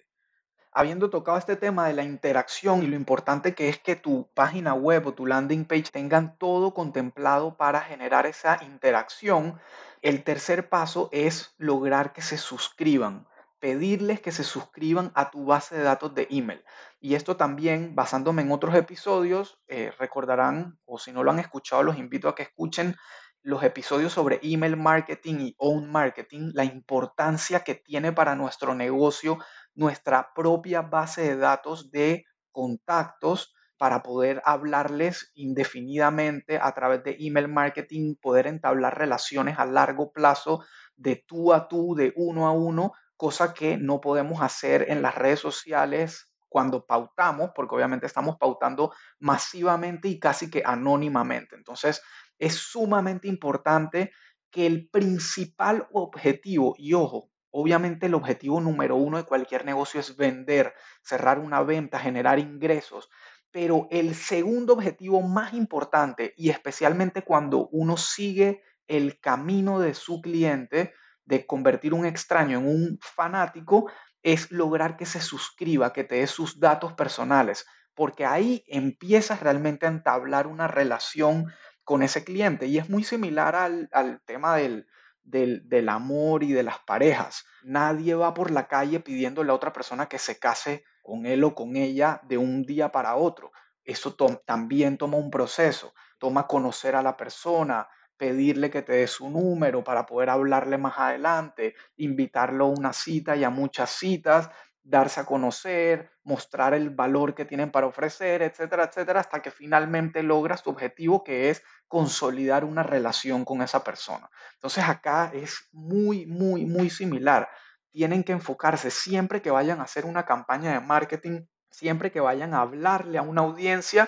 habiendo 0.76 1.10
tocado 1.10 1.38
este 1.38 1.56
tema 1.56 1.88
de 1.88 1.94
la 1.94 2.04
interacción 2.04 2.84
y 2.84 2.88
lo 2.88 2.96
importante 2.96 3.56
que 3.56 3.70
es 3.70 3.80
que 3.80 3.96
tu 3.96 4.30
página 4.34 4.74
web 4.74 5.08
o 5.08 5.14
tu 5.14 5.26
landing 5.26 5.66
page 5.66 5.90
tengan 5.92 6.38
todo 6.38 6.74
contemplado 6.74 7.56
para 7.56 7.82
generar 7.82 8.26
esa 8.26 8.60
interacción, 8.62 9.60
el 10.02 10.24
tercer 10.24 10.70
paso 10.70 11.10
es 11.12 11.56
lograr 11.58 12.14
que 12.14 12.22
se 12.22 12.38
suscriban 12.38 13.26
pedirles 13.66 14.22
que 14.22 14.32
se 14.32 14.44
suscriban 14.44 15.12
a 15.16 15.32
tu 15.32 15.46
base 15.46 15.76
de 15.76 15.82
datos 15.82 16.14
de 16.14 16.28
email. 16.30 16.64
Y 17.00 17.16
esto 17.16 17.36
también, 17.36 17.96
basándome 17.96 18.44
en 18.44 18.52
otros 18.52 18.76
episodios, 18.76 19.60
eh, 19.68 19.92
recordarán, 19.98 20.78
o 20.86 21.00
si 21.00 21.12
no 21.12 21.24
lo 21.24 21.32
han 21.32 21.40
escuchado, 21.40 21.82
los 21.82 21.98
invito 21.98 22.30
a 22.30 22.36
que 22.36 22.44
escuchen 22.44 22.96
los 23.42 23.64
episodios 23.64 24.14
sobre 24.14 24.40
email 24.44 24.78
marketing 24.78 25.36
y 25.40 25.56
own 25.58 25.92
marketing, 25.92 26.52
la 26.54 26.64
importancia 26.64 27.62
que 27.62 27.74
tiene 27.74 28.12
para 28.12 28.36
nuestro 28.36 28.76
negocio 28.76 29.40
nuestra 29.76 30.34
propia 30.34 30.82
base 30.82 31.22
de 31.22 31.38
datos 31.38 31.92
de 31.92 32.26
contactos 32.52 33.54
para 33.78 34.02
poder 34.04 34.42
hablarles 34.46 35.32
indefinidamente 35.36 36.58
a 36.62 36.72
través 36.74 37.04
de 37.04 37.18
email 37.20 37.48
marketing, 37.50 38.16
poder 38.16 38.48
entablar 38.48 38.98
relaciones 38.98 39.60
a 39.60 39.66
largo 39.66 40.12
plazo 40.12 40.64
de 40.96 41.24
tú 41.28 41.54
a 41.54 41.68
tú, 41.68 41.94
de 41.96 42.14
uno 42.16 42.48
a 42.48 42.52
uno, 42.52 42.94
cosa 43.18 43.54
que 43.54 43.78
no 43.78 44.00
podemos 44.02 44.42
hacer 44.42 44.86
en 44.90 45.02
las 45.02 45.16
redes 45.16 45.40
sociales 45.40 46.32
cuando 46.48 46.86
pautamos, 46.86 47.52
porque 47.54 47.76
obviamente 47.76 48.06
estamos 48.06 48.38
pautando 48.38 48.94
masivamente 49.20 50.08
y 50.08 50.20
casi 50.20 50.50
que 50.50 50.64
anónimamente. 50.66 51.56
Entonces, 51.56 52.02
es 52.40 52.56
sumamente 52.56 53.28
importante 53.28 54.12
que 54.50 54.66
el 54.66 54.90
principal 54.90 55.86
objetivo, 55.92 56.76
y 56.78 56.94
ojo, 56.94 57.30
Obviamente 57.58 58.08
el 58.08 58.16
objetivo 58.16 58.60
número 58.60 58.98
uno 58.98 59.16
de 59.16 59.24
cualquier 59.24 59.64
negocio 59.64 60.02
es 60.02 60.18
vender, 60.18 60.74
cerrar 61.02 61.40
una 61.40 61.64
venta, 61.64 61.98
generar 61.98 62.38
ingresos. 62.38 63.10
Pero 63.50 63.88
el 63.92 64.14
segundo 64.14 64.74
objetivo 64.74 65.22
más 65.22 65.54
importante, 65.54 66.34
y 66.36 66.50
especialmente 66.50 67.22
cuando 67.22 67.70
uno 67.72 67.96
sigue 67.96 68.62
el 68.88 69.22
camino 69.22 69.80
de 69.80 69.94
su 69.94 70.22
cliente, 70.22 70.94
de 71.24 71.48
convertir 71.48 71.94
un 71.94 72.06
extraño 72.06 72.60
en 72.60 72.68
un 72.68 73.00
fanático, 73.02 73.90
es 74.22 74.52
lograr 74.52 74.98
que 74.98 75.06
se 75.06 75.22
suscriba, 75.22 75.94
que 75.94 76.04
te 76.04 76.16
dé 76.16 76.28
sus 76.28 76.60
datos 76.60 76.92
personales, 76.92 77.66
porque 77.94 78.26
ahí 78.26 78.66
empiezas 78.68 79.40
realmente 79.40 79.86
a 79.86 79.90
entablar 79.90 80.48
una 80.48 80.68
relación 80.68 81.46
con 81.86 82.04
ese 82.04 82.26
cliente. 82.26 82.66
Y 82.66 82.80
es 82.80 82.90
muy 82.90 83.06
similar 83.06 83.56
al, 83.56 83.88
al 83.94 84.22
tema 84.26 84.58
del, 84.58 84.88
del, 85.26 85.90
amor 85.90 86.44
y 86.44 86.54
de 86.54 86.64
las 86.64 86.80
parejas. 86.80 87.46
Nadie 87.64 88.16
va 88.16 88.34
por 88.34 88.52
la 88.52 88.68
calle 88.68 89.00
pidiéndole 89.00 89.52
a 89.52 89.56
otra 89.56 89.74
persona 89.74 90.08
que 90.08 90.20
se 90.20 90.40
case 90.40 90.84
con 91.02 91.26
él 91.26 91.44
o 91.44 91.56
con 91.56 91.76
ella 91.76 92.22
de 92.24 92.38
un 92.38 92.64
día 92.64 92.92
para 92.92 93.16
otro. 93.16 93.52
Eso 93.84 94.16
también 94.46 94.98
toma 94.98 95.18
un 95.18 95.30
proceso, 95.30 95.94
toma 96.18 96.48
conocer 96.48 96.96
a 96.96 97.04
la 97.04 97.18
persona, 97.18 97.88
pedirle 98.18 98.70
que 98.70 98.82
te 98.82 98.94
dé 98.94 99.08
su 99.08 99.30
número 99.30 99.84
para 99.84 100.06
poder 100.06 100.30
hablarle 100.30 100.78
más 100.78 100.98
adelante, 100.98 101.76
invitarlo 101.98 102.66
a 102.66 102.70
una 102.70 102.94
cita 102.94 103.36
y 103.36 103.44
a 103.44 103.50
muchas 103.50 103.92
citas, 103.92 104.50
darse 104.86 105.20
a 105.20 105.26
conocer, 105.26 106.12
mostrar 106.24 106.76
el 106.76 106.92
valor 106.92 107.34
que 107.34 107.44
tienen 107.44 107.72
para 107.72 107.88
ofrecer, 107.88 108.44
etcétera, 108.44 108.86
etcétera, 108.86 109.20
hasta 109.20 109.42
que 109.42 109.50
finalmente 109.50 110.22
logras 110.22 110.62
tu 110.62 110.70
objetivo 110.70 111.24
que 111.24 111.50
es 111.50 111.64
consolidar 111.88 112.64
una 112.64 112.84
relación 112.84 113.46
con 113.46 113.64
esa 113.64 113.84
persona. 113.84 114.30
Entonces 114.54 114.84
acá 114.88 115.32
es 115.34 115.68
muy, 115.72 116.28
muy, 116.28 116.66
muy 116.66 116.92
similar. 116.92 117.50
Tienen 117.92 118.24
que 118.24 118.34
enfocarse 118.34 118.92
siempre 118.92 119.42
que 119.42 119.50
vayan 119.50 119.80
a 119.80 119.84
hacer 119.84 120.06
una 120.06 120.24
campaña 120.24 120.74
de 120.74 120.80
marketing, 120.80 121.42
siempre 121.72 122.12
que 122.12 122.20
vayan 122.20 122.54
a 122.54 122.62
hablarle 122.62 123.18
a 123.18 123.24
una 123.24 123.42
audiencia, 123.42 124.08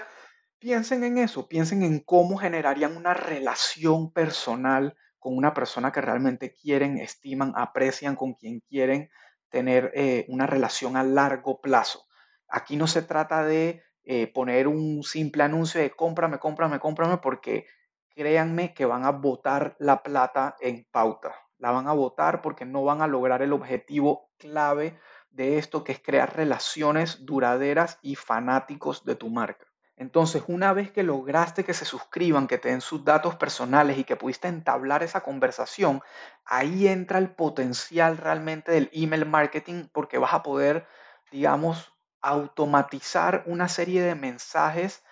piensen 0.59 1.03
en 1.03 1.17
eso, 1.17 1.47
piensen 1.47 1.81
en 1.81 2.01
cómo 2.01 2.37
generarían 2.37 2.95
una 2.95 3.15
relación 3.15 4.11
personal 4.13 4.95
con 5.17 5.35
una 5.35 5.55
persona 5.55 5.91
que 5.91 6.01
realmente 6.01 6.53
quieren, 6.53 6.99
estiman, 6.99 7.53
aprecian, 7.55 8.15
con 8.15 8.35
quien 8.35 8.59
quieren 8.59 9.09
tener 9.49 9.91
eh, 9.93 10.25
una 10.29 10.47
relación 10.47 10.97
a 10.97 11.03
largo 11.03 11.61
plazo. 11.61 12.05
Aquí 12.47 12.75
no 12.77 12.87
se 12.87 13.01
trata 13.01 13.43
de 13.43 13.83
eh, 14.03 14.27
poner 14.27 14.67
un 14.67 15.03
simple 15.03 15.43
anuncio 15.43 15.81
de 15.81 15.91
cómprame, 15.91 16.39
cómprame, 16.39 16.79
cómprame, 16.79 17.17
porque 17.17 17.65
créanme 18.09 18.73
que 18.73 18.85
van 18.85 19.03
a 19.03 19.11
votar 19.11 19.75
la 19.79 20.01
plata 20.01 20.55
en 20.59 20.87
pauta. 20.91 21.35
La 21.57 21.71
van 21.71 21.87
a 21.87 21.93
votar 21.93 22.41
porque 22.41 22.65
no 22.65 22.83
van 22.83 23.01
a 23.01 23.07
lograr 23.07 23.41
el 23.41 23.53
objetivo 23.53 24.31
clave 24.37 24.99
de 25.29 25.57
esto, 25.57 25.83
que 25.83 25.91
es 25.91 26.01
crear 26.01 26.35
relaciones 26.35 27.25
duraderas 27.25 27.99
y 28.01 28.15
fanáticos 28.15 29.03
de 29.03 29.15
tu 29.15 29.29
marca. 29.29 29.66
Entonces, 29.97 30.43
una 30.47 30.73
vez 30.73 30.91
que 30.91 31.01
lograste 31.01 31.63
que 31.63 31.73
se 31.73 31.83
suscriban, 31.83 32.47
que 32.47 32.59
te 32.59 32.69
den 32.69 32.81
sus 32.81 33.03
datos 33.03 33.35
personales 33.35 33.97
y 33.97 34.03
que 34.03 34.15
pudiste 34.15 34.47
entablar 34.47 35.01
esa 35.01 35.21
conversación, 35.21 36.01
ahí 36.45 36.87
entra 36.87 37.17
el 37.17 37.31
potencial 37.31 38.17
realmente 38.17 38.71
del 38.71 38.91
email 38.93 39.25
marketing 39.25 39.87
porque 39.91 40.19
vas 40.19 40.33
a 40.35 40.43
poder, 40.43 40.87
digamos, 41.31 41.93
automatizar 42.21 43.43
una 43.47 43.67
serie 43.67 44.03
de 44.03 44.13
mensajes 44.13 45.03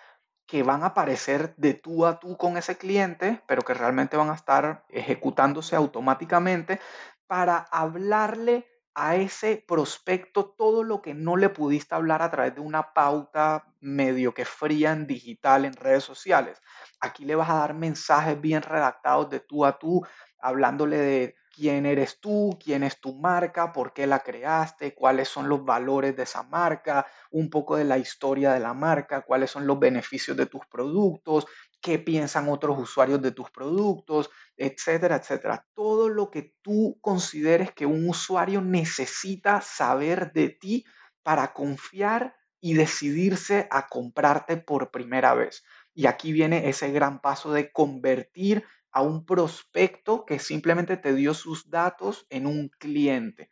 que 0.46 0.62
van 0.62 0.84
a 0.84 0.86
aparecer 0.86 1.56
de 1.56 1.74
tú 1.74 2.06
a 2.06 2.20
tú 2.20 2.36
con 2.36 2.56
ese 2.56 2.78
cliente, 2.78 3.42
pero 3.48 3.62
que 3.62 3.74
realmente 3.74 4.16
van 4.16 4.30
a 4.30 4.34
estar 4.34 4.84
ejecutándose 4.88 5.74
automáticamente 5.74 6.80
para 7.26 7.58
hablarle 7.72 8.68
a 8.98 9.14
ese 9.16 9.62
prospecto 9.68 10.54
todo 10.56 10.82
lo 10.82 11.02
que 11.02 11.12
no 11.12 11.36
le 11.36 11.50
pudiste 11.50 11.94
hablar 11.94 12.22
a 12.22 12.30
través 12.30 12.54
de 12.54 12.62
una 12.62 12.94
pauta 12.94 13.66
medio 13.80 14.32
que 14.32 14.46
fría 14.46 14.92
en 14.92 15.06
digital, 15.06 15.66
en 15.66 15.74
redes 15.74 16.02
sociales. 16.02 16.62
Aquí 17.00 17.26
le 17.26 17.34
vas 17.34 17.50
a 17.50 17.56
dar 17.56 17.74
mensajes 17.74 18.40
bien 18.40 18.62
redactados 18.62 19.28
de 19.28 19.40
tú 19.40 19.66
a 19.66 19.78
tú, 19.78 20.02
hablándole 20.40 20.96
de 20.96 21.36
quién 21.54 21.84
eres 21.84 22.20
tú, 22.20 22.58
quién 22.62 22.82
es 22.82 22.98
tu 22.98 23.14
marca, 23.14 23.70
por 23.70 23.92
qué 23.92 24.06
la 24.06 24.20
creaste, 24.20 24.94
cuáles 24.94 25.28
son 25.28 25.50
los 25.50 25.62
valores 25.62 26.16
de 26.16 26.22
esa 26.22 26.42
marca, 26.44 27.06
un 27.30 27.50
poco 27.50 27.76
de 27.76 27.84
la 27.84 27.98
historia 27.98 28.54
de 28.54 28.60
la 28.60 28.72
marca, 28.72 29.20
cuáles 29.22 29.50
son 29.50 29.66
los 29.66 29.78
beneficios 29.78 30.38
de 30.38 30.46
tus 30.46 30.64
productos, 30.66 31.46
qué 31.80 31.98
piensan 31.98 32.48
otros 32.48 32.78
usuarios 32.78 33.22
de 33.22 33.32
tus 33.32 33.50
productos, 33.50 34.30
etcétera, 34.56 35.16
etcétera. 35.16 35.66
Todo 35.74 36.08
lo 36.08 36.30
que 36.30 36.54
tú 36.62 36.98
consideres 37.00 37.72
que 37.72 37.86
un 37.86 38.08
usuario 38.08 38.60
necesita 38.60 39.60
saber 39.60 40.32
de 40.32 40.50
ti 40.50 40.84
para 41.22 41.52
confiar 41.52 42.36
y 42.60 42.74
decidirse 42.74 43.68
a 43.70 43.86
comprarte 43.88 44.56
por 44.56 44.90
primera 44.90 45.34
vez. 45.34 45.64
Y 45.94 46.06
aquí 46.06 46.32
viene 46.32 46.68
ese 46.68 46.90
gran 46.90 47.20
paso 47.20 47.52
de 47.52 47.70
convertir 47.72 48.64
a 48.90 49.02
un 49.02 49.26
prospecto 49.26 50.24
que 50.24 50.38
simplemente 50.38 50.96
te 50.96 51.14
dio 51.14 51.34
sus 51.34 51.70
datos 51.70 52.26
en 52.30 52.46
un 52.46 52.70
cliente. 52.78 53.50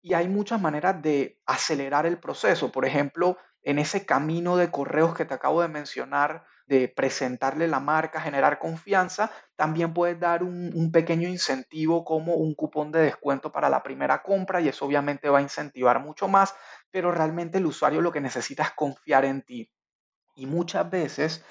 Y 0.00 0.14
hay 0.14 0.28
muchas 0.28 0.60
maneras 0.60 1.02
de 1.02 1.40
acelerar 1.46 2.06
el 2.06 2.18
proceso. 2.18 2.72
Por 2.72 2.86
ejemplo, 2.86 3.36
en 3.62 3.78
ese 3.78 4.06
camino 4.06 4.56
de 4.56 4.70
correos 4.70 5.14
que 5.14 5.24
te 5.24 5.34
acabo 5.34 5.60
de 5.60 5.68
mencionar, 5.68 6.44
de 6.66 6.88
presentarle 6.88 7.68
la 7.68 7.80
marca, 7.80 8.20
generar 8.20 8.58
confianza, 8.58 9.30
también 9.54 9.94
puedes 9.94 10.18
dar 10.18 10.42
un, 10.42 10.90
pequeño 10.92 11.28
incentivo 11.28 12.04
como 12.04 12.34
un 12.34 12.54
cupón 12.54 12.90
de 12.90 13.00
descuento 13.00 13.52
para 13.52 13.70
la 13.70 13.82
primera 13.82 14.22
compra 14.22 14.60
y 14.60 14.68
eso 14.68 14.84
obviamente 14.84 15.28
va 15.28 15.38
a 15.38 15.42
incentivar 15.42 16.00
mucho 16.00 16.26
más, 16.28 16.54
pero 16.90 17.12
realmente 17.12 17.58
el 17.58 17.66
usuario 17.66 18.00
lo 18.00 18.12
que 18.12 18.20
necesita 18.20 18.64
es 18.64 18.72
confiar 18.72 19.24
en 19.24 19.42
ti. 19.42 19.70
Y 20.34 20.46
muchas 20.46 20.90
veces 20.90 21.44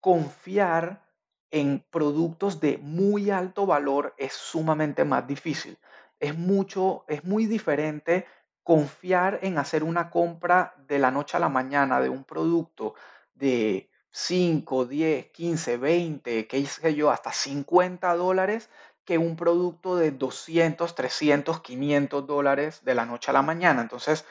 confiar 0.00 1.02
en 1.50 1.84
productos 1.90 2.60
de 2.60 2.78
muy 2.78 3.30
alto 3.30 3.64
valor 3.66 4.14
es 4.18 4.34
sumamente 4.34 5.04
más 5.04 5.26
difícil. 5.26 5.78
Es 6.20 6.36
mucho, 6.36 7.04
es 7.08 7.24
muy 7.24 7.46
diferente 7.46 8.26
confiar 8.62 9.38
en 9.42 9.56
hacer 9.56 9.82
una 9.82 10.10
compra 10.10 10.74
de 10.86 10.98
la 10.98 11.10
noche 11.10 11.38
a 11.38 11.40
la 11.40 11.48
mañana 11.48 12.00
de 12.00 12.10
un 12.10 12.24
producto 12.24 12.94
de 13.32 13.88
5, 14.20 14.86
10, 14.86 15.26
15, 15.30 15.76
20, 15.76 16.48
qué 16.48 16.66
sé 16.66 16.94
yo, 16.96 17.10
hasta 17.10 17.32
50 17.32 18.16
dólares 18.16 18.68
que 19.04 19.16
un 19.16 19.36
producto 19.36 19.96
de 19.96 20.10
200, 20.10 20.94
300, 20.96 21.60
500 21.60 22.26
dólares 22.26 22.80
de 22.84 22.96
la 22.96 23.06
noche 23.06 23.30
a 23.30 23.34
la 23.34 23.42
mañana. 23.42 23.80
Entonces, 23.80 24.24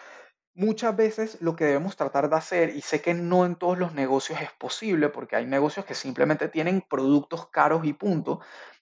muchas 0.53 0.93
veces 0.95 1.37
lo 1.41 1.55
que 1.55 1.63
debemos 1.63 1.95
tratar 1.95 2.29
de 2.29 2.35
hacer, 2.35 2.75
y 2.75 2.81
sé 2.81 3.01
que 3.01 3.13
no 3.13 3.45
en 3.45 3.55
todos 3.55 3.77
los 3.77 3.93
negocios 3.93 4.41
es 4.41 4.51
posible, 4.51 5.07
porque 5.07 5.37
hay 5.37 5.45
negocios 5.45 5.85
que 5.85 5.95
simplemente 5.95 6.49
tienen 6.49 6.81
productos 6.81 7.47
caros 7.47 7.85
y 7.85 7.93
punto, 7.93 8.41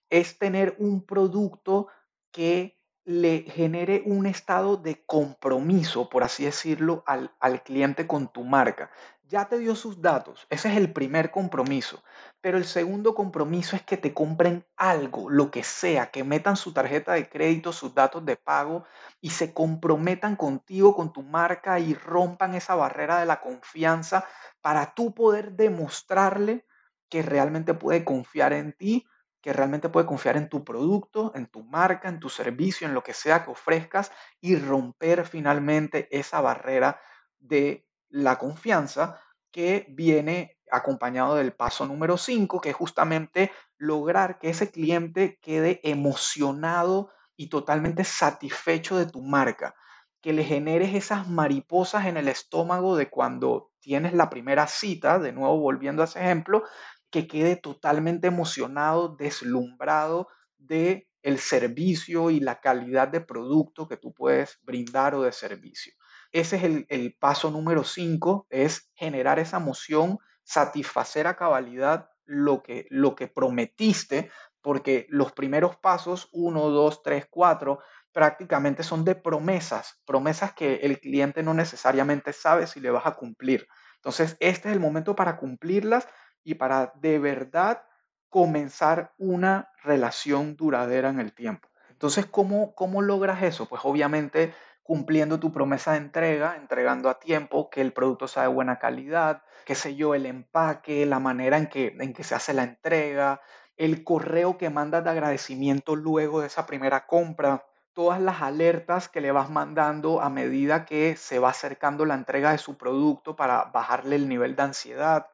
es 0.10 0.40
tener 0.40 0.76
un 0.80 1.06
producto 1.06 1.88
que 2.32 2.80
le 3.06 3.44
genere 3.44 4.02
un 4.08 4.26
estado 4.26 4.76
de 4.78 5.06
compromiso, 5.06 6.10
por 6.10 6.24
así 6.24 6.46
decirlo, 6.46 7.04
al, 7.06 7.32
al, 7.40 7.62
cliente 7.62 8.08
con 8.08 8.28
tu 8.34 8.44
marca. 8.44 8.90
Ya 9.28 9.48
te 9.50 9.58
dio 9.58 9.76
sus 9.76 10.02
datos, 10.04 10.46
ese 10.52 10.70
es 10.70 10.78
el 10.78 10.94
primer 10.94 11.32
compromiso, 11.32 12.04
pero 12.42 12.60
el 12.60 12.66
segundo 12.66 13.16
compromiso 13.16 13.76
es 13.76 13.82
que 13.82 13.98
te 13.98 14.14
compren 14.14 14.68
algo, 14.78 15.32
lo 15.32 15.50
que 15.50 15.64
sea, 15.64 16.12
que 16.12 16.24
metan 16.24 16.56
su 16.56 16.74
tarjeta 16.74 17.14
de 17.14 17.28
crédito, 17.28 17.74
sus 17.74 17.96
datos 17.96 18.24
de 18.24 18.36
pago 18.38 18.84
y 19.22 19.32
se 19.32 19.52
comprometan 19.52 20.36
contigo, 20.36 20.96
con 20.96 21.12
tu 21.12 21.24
marca 21.24 21.80
y 21.80 21.96
rompan 21.96 22.54
esa 22.54 22.76
barrera 22.76 23.20
de 23.20 23.26
la 23.26 23.42
confianza 23.42 24.26
para 24.62 24.94
tú 24.94 25.16
poder 25.16 25.54
demostrarle 25.54 26.66
que 27.10 27.24
realmente 27.24 27.74
puede 27.74 28.06
confiar 28.06 28.54
en 28.54 28.74
ti 28.74 29.08
que 29.42 29.54
realmente 29.54 29.90
puede 29.90 30.08
confiar 30.08 30.38
en 30.38 30.50
tu 30.50 30.64
producto, 30.66 31.32
en 31.36 31.46
tu 31.46 31.64
marca, 31.64 32.10
en 32.10 32.20
tu 32.20 32.30
servicio, 32.30 32.88
en 32.88 32.96
lo 32.96 33.04
que 33.04 33.14
sea 33.14 33.46
que 33.46 33.52
ofrezcas 33.52 34.12
y 34.42 34.56
romper 34.56 35.24
finalmente 35.28 36.08
esa 36.10 36.42
barrera 36.42 37.00
de 37.38 37.85
la 38.10 38.38
confianza 38.38 39.20
que 39.52 39.86
viene 39.90 40.58
acompañado 40.72 41.36
del 41.36 41.54
paso 41.54 41.86
número 41.86 42.18
5, 42.18 42.60
que 42.60 42.70
es 42.70 42.76
justamente 42.76 43.52
lograr 43.78 44.40
que 44.40 44.50
ese 44.50 44.72
cliente 44.72 45.40
quede 45.42 45.80
emocionado 45.84 47.12
y 47.38 47.50
totalmente 47.50 48.04
satisfecho 48.04 48.98
de 48.98 49.06
tu 49.06 49.22
marca, 49.22 49.76
que 50.22 50.34
le 50.34 50.44
generes 50.44 50.96
esas 50.96 51.28
mariposas 51.28 52.06
en 52.06 52.18
el 52.18 52.28
estómago 52.28 52.96
de 52.96 53.10
cuando 53.10 53.72
tienes 53.80 54.14
la 54.14 54.30
primera 54.30 54.68
cita, 54.68 55.20
de 55.20 55.32
nuevo 55.32 55.60
volviendo 55.60 56.02
a 56.02 56.06
ese 56.06 56.20
ejemplo, 56.20 56.64
que 57.12 57.28
quede 57.28 57.56
totalmente 57.56 58.28
emocionado, 58.28 59.16
deslumbrado 59.16 60.28
de 60.58 61.08
el 61.22 61.40
servicio 61.40 62.30
y 62.30 62.40
la 62.40 62.60
calidad 62.60 63.08
de 63.08 63.22
producto 63.22 63.88
que 63.88 63.98
tú 63.98 64.14
puedes 64.14 64.60
brindar 64.64 65.16
o 65.16 65.24
de 65.24 65.32
servicio. 65.32 65.94
Ese 66.36 66.58
es 66.58 66.86
el, 66.90 67.16
paso 67.18 67.50
número 67.50 67.86
5, 67.86 68.48
es 68.50 68.92
generar 68.94 69.40
esa 69.40 69.56
emoción, 69.56 70.20
satisfacer 70.44 71.28
a 71.28 71.38
cabalidad 71.38 72.10
lo 72.26 72.62
que, 72.62 72.88
lo 72.90 73.16
que 73.16 73.30
prometiste, 73.30 74.30
porque 74.60 75.08
los 75.08 75.32
primeros 75.32 75.78
pasos, 75.78 76.28
1, 76.34 76.70
2, 76.72 77.04
3, 77.04 77.28
4, 77.30 77.80
prácticamente 78.12 78.84
son 78.84 79.06
de 79.06 79.16
promesas, 79.16 80.02
promesas 80.04 80.54
que 80.54 80.76
el 80.84 81.00
cliente 81.00 81.42
no 81.42 81.54
necesariamente 81.54 82.34
sabe 82.34 82.68
si 82.68 82.82
le 82.82 82.92
vas 82.92 83.06
a 83.06 83.14
cumplir. 83.14 83.66
Entonces, 83.96 84.36
este 84.42 84.68
es 84.68 84.74
el 84.74 84.82
momento 84.82 85.16
para 85.16 85.38
cumplirlas 85.38 86.06
y 86.44 86.56
para 86.56 86.92
de 86.96 87.18
verdad 87.18 87.82
comenzar 88.28 89.14
una 89.18 89.70
relación 89.84 90.58
duradera 90.58 91.08
en 91.08 91.22
el 91.22 91.34
tiempo. 91.34 91.70
Entonces, 91.92 92.26
¿cómo, 92.26 92.76
cómo 92.76 93.02
logras 93.02 93.42
eso? 93.42 93.68
Pues 93.68 93.84
obviamente 93.86 94.54
cumpliendo 94.86 95.40
tu 95.40 95.52
promesa 95.52 95.94
de 95.94 95.98
entrega, 95.98 96.56
entregando 96.58 97.10
a 97.10 97.20
tiempo, 97.20 97.72
que 97.72 97.82
el 97.82 97.92
producto 97.92 98.28
sea 98.28 98.44
de 98.44 98.50
buena 98.50 98.78
calidad, 98.78 99.42
qué 99.66 99.74
sé 99.74 99.96
yo, 99.96 100.14
el 100.14 100.28
empaque, 100.28 101.08
la 101.08 101.20
manera 101.20 101.58
en 101.58 101.66
que, 101.66 101.98
en 102.00 102.14
que 102.14 102.24
se 102.24 102.36
hace 102.36 102.54
la 102.54 102.64
entrega, 102.64 103.42
el 103.78 104.04
correo 104.04 104.60
que 104.60 104.70
mandas 104.70 105.04
de 105.04 105.10
agradecimiento 105.10 105.96
luego 105.96 106.42
de 106.42 106.48
esa 106.48 106.68
primera 106.68 107.08
compra, 107.08 107.66
todas 107.94 108.22
las 108.22 108.44
alertas 108.44 109.10
que 109.10 109.22
le 109.22 109.32
vas 109.32 109.50
mandando 109.50 110.22
a 110.22 110.30
medida 110.30 110.86
que 110.86 111.16
se 111.16 111.40
va 111.40 111.50
acercando 111.50 112.06
la 112.06 112.14
entrega 112.14 112.52
de 112.52 112.60
su 112.60 112.78
producto 112.78 113.36
para 113.36 113.64
bajarle 113.74 114.18
el 114.18 114.30
nivel 114.30 114.56
de 114.56 114.62
ansiedad, 114.62 115.28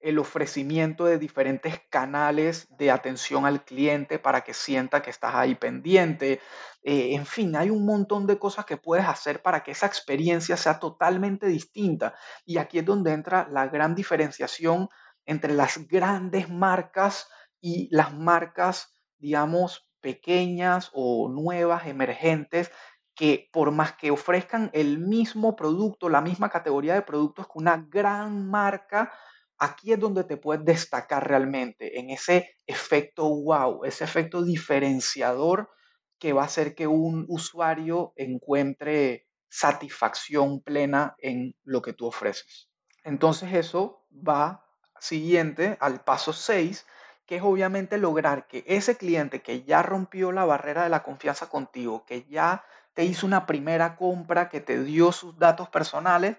el 0.00 0.18
ofrecimiento 0.18 1.04
de 1.04 1.18
diferentes 1.18 1.80
canales 1.90 2.68
de 2.76 2.90
atención 2.90 3.46
al 3.46 3.64
cliente 3.64 4.18
para 4.18 4.42
que 4.42 4.54
sienta 4.54 5.02
que 5.02 5.10
estás 5.10 5.34
ahí 5.34 5.54
pendiente. 5.54 6.40
Eh, 6.82 7.14
en 7.14 7.26
fin, 7.26 7.56
hay 7.56 7.70
un 7.70 7.84
montón 7.84 8.26
de 8.26 8.38
cosas 8.38 8.64
que 8.66 8.76
puedes 8.76 9.06
hacer 9.06 9.42
para 9.42 9.62
que 9.62 9.72
esa 9.72 9.86
experiencia 9.86 10.56
sea 10.56 10.78
totalmente 10.78 11.46
distinta. 11.46 12.14
Y 12.44 12.58
aquí 12.58 12.78
es 12.78 12.84
donde 12.84 13.12
entra 13.12 13.48
la 13.50 13.68
gran 13.68 13.94
diferenciación 13.94 14.88
entre 15.24 15.54
las 15.54 15.88
grandes 15.88 16.48
marcas 16.48 17.28
y 17.60 17.88
las 17.90 18.14
marcas, 18.14 18.94
digamos, 19.18 19.88
pequeñas 20.00 20.90
o 20.92 21.28
nuevas, 21.28 21.86
emergentes, 21.86 22.70
que 23.16 23.48
por 23.50 23.72
más 23.72 23.94
que 23.94 24.10
ofrezcan 24.10 24.70
el 24.72 24.98
mismo 24.98 25.56
producto, 25.56 26.08
la 26.08 26.20
misma 26.20 26.50
categoría 26.50 26.94
de 26.94 27.02
productos 27.02 27.46
que 27.46 27.58
una 27.58 27.84
gran 27.88 28.46
marca, 28.48 29.12
aquí 29.58 29.92
es 29.92 30.00
donde 30.00 30.24
te 30.24 30.36
puedes 30.36 30.64
destacar 30.64 31.26
realmente, 31.28 31.98
en 31.98 32.10
ese 32.10 32.56
efecto 32.66 33.28
wow, 33.28 33.84
ese 33.84 34.04
efecto 34.04 34.42
diferenciador 34.42 35.70
que 36.18 36.32
va 36.32 36.42
a 36.42 36.46
hacer 36.46 36.74
que 36.74 36.86
un 36.86 37.24
usuario 37.28 38.12
encuentre 38.16 39.26
satisfacción 39.48 40.60
plena 40.60 41.14
en 41.18 41.54
lo 41.64 41.82
que 41.82 41.92
tú 41.92 42.06
ofreces. 42.06 42.68
Entonces 43.04 43.52
eso 43.52 44.06
va 44.12 44.64
siguiente 44.98 45.76
al 45.80 46.02
paso 46.02 46.32
6, 46.32 46.86
que 47.26 47.36
es 47.36 47.42
obviamente 47.42 47.98
lograr 47.98 48.46
que 48.46 48.64
ese 48.66 48.96
cliente 48.96 49.42
que 49.42 49.62
ya 49.64 49.82
rompió 49.82 50.32
la 50.32 50.44
barrera 50.44 50.84
de 50.84 50.88
la 50.90 51.02
confianza 51.02 51.48
contigo, 51.48 52.04
que 52.06 52.24
ya 52.24 52.64
te 52.94 53.04
hizo 53.04 53.26
una 53.26 53.46
primera 53.46 53.96
compra, 53.96 54.48
que 54.48 54.60
te 54.60 54.82
dio 54.82 55.12
sus 55.12 55.38
datos 55.38 55.68
personales, 55.68 56.36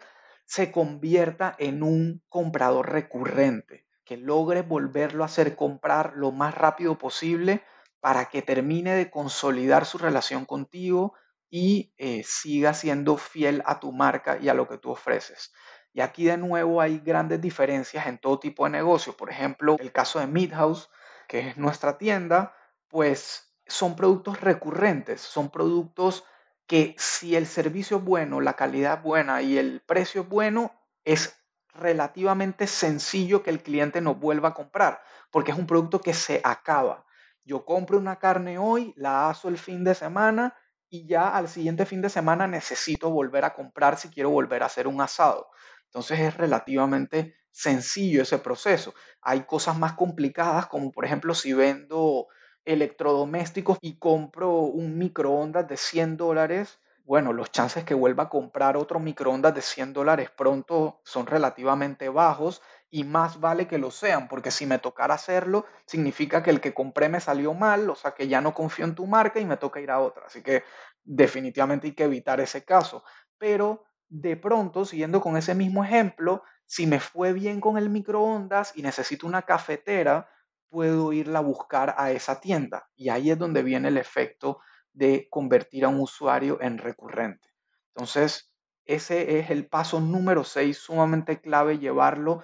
se 0.47 0.71
convierta 0.71 1.55
en 1.59 1.83
un 1.83 2.23
comprador 2.29 2.89
recurrente, 2.89 3.85
que 4.05 4.15
logre 4.15 4.61
volverlo 4.61 5.23
a 5.23 5.25
hacer 5.25 5.57
comprar 5.57 6.13
lo 6.15 6.31
más 6.31 6.55
rápido 6.55 6.97
posible 6.97 7.63
para 7.99 8.29
que 8.29 8.41
termine 8.41 8.95
de 8.95 9.11
consolidar 9.11 9.85
su 9.85 9.97
relación 9.97 10.45
contigo 10.45 11.13
y 11.49 11.93
eh, 11.97 12.23
siga 12.23 12.73
siendo 12.73 13.17
fiel 13.17 13.61
a 13.65 13.81
tu 13.81 13.91
marca 13.91 14.37
y 14.41 14.47
a 14.47 14.53
lo 14.53 14.69
que 14.69 14.77
tú 14.77 14.91
ofreces. 14.91 15.51
Y 15.91 15.99
aquí 15.99 16.23
de 16.23 16.37
nuevo 16.37 16.79
hay 16.79 16.99
grandes 16.99 17.41
diferencias 17.41 18.07
en 18.07 18.17
todo 18.17 18.39
tipo 18.39 18.63
de 18.63 18.71
negocio. 18.71 19.17
Por 19.17 19.29
ejemplo, 19.29 19.75
el 19.79 19.91
caso 19.91 20.19
de 20.19 20.27
Midhouse, 20.27 20.89
que 21.27 21.39
es 21.39 21.57
nuestra 21.57 21.97
tienda, 21.97 22.55
pues 22.87 23.53
son 23.65 23.97
productos 23.97 24.39
recurrentes, 24.39 25.19
son 25.19 25.49
productos 25.49 26.23
que 26.67 26.95
si 26.97 27.35
el 27.35 27.47
servicio 27.47 27.97
es 27.97 28.03
bueno, 28.03 28.41
la 28.41 28.53
calidad 28.53 28.97
es 28.97 29.03
buena 29.03 29.41
y 29.41 29.57
el 29.57 29.81
precio 29.81 30.21
es 30.21 30.29
bueno, 30.29 30.73
es 31.05 31.33
relativamente 31.73 32.67
sencillo 32.67 33.41
que 33.41 33.49
el 33.49 33.63
cliente 33.63 34.01
nos 34.01 34.19
vuelva 34.19 34.49
a 34.49 34.53
comprar, 34.53 35.01
porque 35.31 35.51
es 35.51 35.57
un 35.57 35.67
producto 35.67 36.01
que 36.01 36.13
se 36.13 36.41
acaba. 36.43 37.05
Yo 37.43 37.63
compro 37.63 37.97
una 37.97 38.19
carne 38.19 38.57
hoy, 38.57 38.93
la 38.97 39.29
aso 39.29 39.47
el 39.47 39.57
fin 39.57 39.83
de 39.83 39.95
semana 39.95 40.55
y 40.89 41.07
ya 41.07 41.29
al 41.29 41.47
siguiente 41.47 41.85
fin 41.85 42.01
de 42.01 42.09
semana 42.09 42.47
necesito 42.47 43.09
volver 43.09 43.45
a 43.45 43.53
comprar 43.53 43.97
si 43.97 44.09
quiero 44.09 44.29
volver 44.29 44.63
a 44.63 44.65
hacer 44.65 44.87
un 44.87 44.99
asado. 44.99 45.49
Entonces 45.85 46.19
es 46.19 46.35
relativamente 46.35 47.35
sencillo 47.51 48.21
ese 48.21 48.39
proceso. 48.39 48.93
Hay 49.21 49.45
cosas 49.45 49.77
más 49.77 49.93
complicadas 49.93 50.67
como 50.67 50.91
por 50.91 51.05
ejemplo 51.05 51.33
si 51.33 51.53
vendo 51.53 52.27
electrodomésticos 52.67 53.77
y 53.81 53.97
compro 53.97 54.51
un 54.59 54.97
microondas 54.97 55.67
de 55.67 55.77
100 55.77 56.17
dólares, 56.17 56.79
bueno, 57.03 57.31
los 57.33 57.51
chances 57.51 57.85
que 57.85 57.93
vuelva 57.93 58.23
a 58.23 58.29
comprar 58.29 58.75
otro 58.77 58.99
microondas 58.99 59.55
de 59.55 59.61
100 59.61 59.93
dólares 59.93 60.29
pronto 60.29 60.99
son 61.05 61.25
relativamente 61.25 62.09
bajos 62.09 62.61
y 62.89 63.05
más 63.05 63.39
vale 63.39 63.67
que 63.67 63.77
lo 63.77 63.91
sean, 63.91 64.27
porque 64.27 64.51
si 64.51 64.65
me 64.65 64.79
tocara 64.79 65.13
hacerlo, 65.15 65.65
significa 65.85 66.43
que 66.43 66.49
el 66.49 66.61
que 66.61 66.73
compré 66.73 67.09
me 67.09 67.21
salió 67.21 67.53
mal, 67.53 67.89
o 67.89 67.95
sea 67.95 68.11
que 68.11 68.27
ya 68.27 68.41
no 68.41 68.53
confío 68.53 68.85
en 68.85 68.95
tu 68.95 69.07
marca 69.07 69.39
y 69.39 69.45
me 69.45 69.57
toca 69.57 69.79
ir 69.79 69.91
a 69.91 69.99
otra. 69.99 70.25
Así 70.27 70.41
que 70.43 70.63
definitivamente 71.03 71.87
hay 71.87 71.93
que 71.93 72.03
evitar 72.05 72.39
ese 72.41 72.65
caso. 72.65 73.03
Pero 73.37 73.83
de 74.09 74.37
pronto, 74.37 74.85
siguiendo 74.85 75.21
con 75.21 75.37
ese 75.37 75.55
mismo 75.55 75.83
ejemplo, 75.83 76.43
si 76.65 76.87
me 76.87 76.99
fue 76.99 77.33
bien 77.33 77.61
con 77.61 77.77
el 77.77 77.89
microondas 77.89 78.73
y 78.75 78.81
necesito 78.81 79.27
una 79.27 79.43
cafetera, 79.43 80.29
puedo 80.69 81.13
irla 81.13 81.39
a 81.39 81.43
buscar 81.43 81.95
a 81.97 82.11
esa 82.11 82.39
tienda. 82.39 82.87
Y 82.95 83.09
ahí 83.09 83.31
es 83.31 83.37
donde 83.37 83.63
viene 83.63 83.87
el 83.89 83.97
efecto 83.97 84.59
de 84.93 85.27
convertir 85.29 85.85
a 85.85 85.89
un 85.89 85.99
usuario 85.99 86.59
en 86.61 86.77
recurrente. 86.77 87.49
Entonces, 87.95 88.51
ese 88.85 89.39
es 89.39 89.49
el 89.49 89.67
paso 89.67 89.99
número 89.99 90.43
6, 90.43 90.77
sumamente 90.77 91.41
clave, 91.41 91.77
llevarlo 91.77 92.43